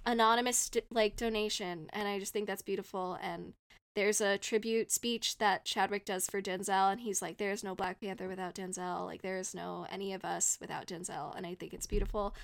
[0.06, 3.54] anonymous like donation, and I just think that's beautiful and
[3.96, 7.76] there's a tribute speech that Chadwick does for Denzel, and he's like, "There is no
[7.76, 9.06] Black Panther without Denzel.
[9.06, 12.36] Like, there is no any of us without Denzel." And I think it's beautiful.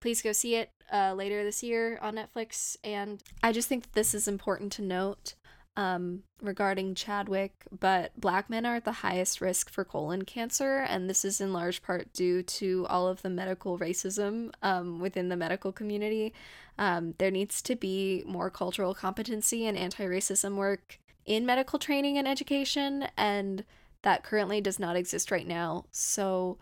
[0.00, 2.76] Please go see it uh, later this year on Netflix.
[2.82, 5.34] And I just think this is important to note
[5.76, 7.64] um, regarding Chadwick.
[7.78, 11.52] But Black men are at the highest risk for colon cancer, and this is in
[11.52, 16.32] large part due to all of the medical racism um, within the medical community.
[16.78, 22.18] Um, there needs to be more cultural competency and anti racism work in medical training
[22.18, 23.64] and education, and
[24.02, 25.86] that currently does not exist right now.
[25.90, 26.58] So,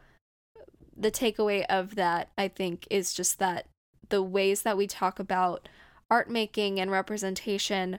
[0.96, 3.66] the takeaway of that, I think, is just that
[4.08, 5.68] the ways that we talk about
[6.10, 7.98] art making and representation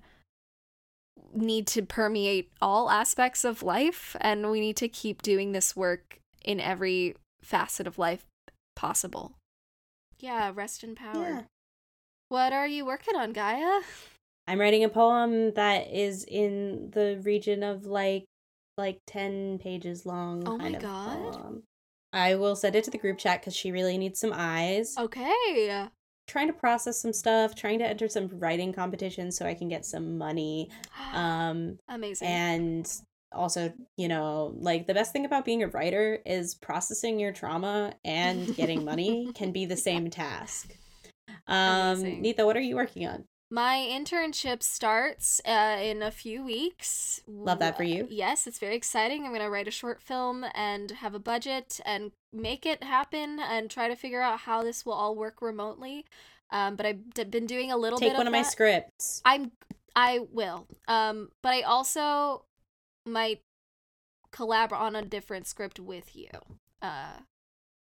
[1.33, 6.19] need to permeate all aspects of life, and we need to keep doing this work
[6.43, 8.25] in every facet of life
[8.75, 9.33] possible.
[10.19, 11.13] Yeah, rest in power.
[11.29, 11.41] Yeah.
[12.29, 13.81] What are you working on, Gaia?
[14.47, 18.25] I'm writing a poem that is in the region of like
[18.77, 20.43] like 10 pages long.
[20.47, 21.33] Oh kind my of God.
[21.33, 21.63] poem.
[22.13, 24.95] I will send it to the group chat because she really needs some eyes.
[24.97, 25.87] Okay.
[26.27, 29.85] Trying to process some stuff, trying to enter some writing competitions so I can get
[29.85, 30.69] some money.
[31.13, 32.27] Um, Amazing.
[32.27, 32.91] and
[33.31, 37.93] also, you know, like the best thing about being a writer is processing your trauma
[38.03, 40.75] and getting money can be the same task.
[41.47, 42.21] Um, Amazing.
[42.21, 43.25] Nita, what are you working on?
[43.55, 47.21] My internship starts uh, in a few weeks.
[47.25, 48.05] Love that for you.
[48.09, 49.23] Yes, it's very exciting.
[49.23, 53.39] I'm going to write a short film and have a budget and make it happen
[53.39, 56.03] and try to figure out how this will all work remotely.
[56.51, 58.43] Um, but I've d- been doing a little Take bit Take one of of my
[58.43, 59.21] scripts.
[59.23, 59.53] I'm
[59.95, 60.67] I will.
[60.89, 62.43] Um, but I also
[63.05, 63.39] might
[64.33, 66.27] collab on a different script with you.
[66.81, 67.19] Uh,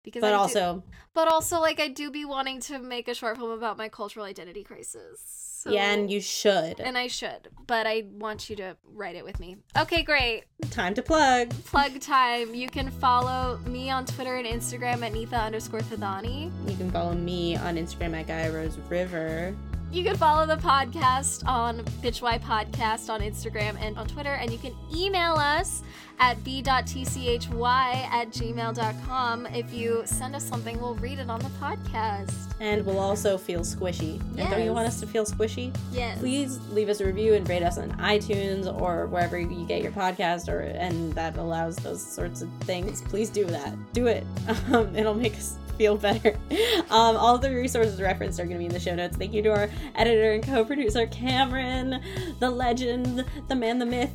[0.04, 3.14] because But I do- also, but also like I do be wanting to make a
[3.14, 5.22] short film about my cultural identity crisis.
[5.64, 6.82] So, yeah, and you should.
[6.82, 9.56] and I should, but I want you to write it with me.
[9.78, 10.44] Okay, great.
[10.72, 11.52] Time to plug.
[11.64, 12.54] Plug time.
[12.54, 16.52] You can follow me on Twitter and Instagram at Nita underscore Thadani.
[16.70, 19.56] You can follow me on Instagram at Gaia Rose River.
[19.94, 24.58] You can follow the podcast on Bitchwhy Podcast on Instagram and on Twitter, and you
[24.58, 25.84] can email us
[26.20, 29.46] at b.tchy at gmail.com.
[29.46, 32.56] If you send us something, we'll read it on the podcast.
[32.60, 34.20] And we'll also feel squishy.
[34.36, 35.76] And don't you want us to feel squishy?
[35.92, 36.18] Yes.
[36.18, 39.92] Please leave us a review and rate us on iTunes or wherever you get your
[39.92, 43.04] podcast or and that allows those sorts of things.
[43.04, 43.76] Please do that.
[43.94, 44.26] Do it.
[44.74, 46.38] Um, it'll make us feel better.
[46.90, 49.18] Um, all the resources referenced are going to be in the show notes.
[49.18, 52.04] Thank you to our editor and co-producer Cameron,
[52.40, 54.14] the legend, the man, the myth,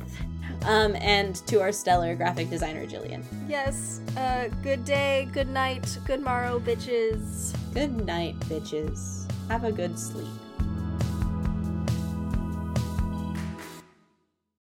[0.63, 3.25] um, and to our stellar graphic designer Jillian.
[3.49, 3.99] Yes.
[4.15, 7.53] Uh, good day, good night, good morrow, bitches.
[7.73, 9.29] Good night, bitches.
[9.49, 10.27] Have a good sleep.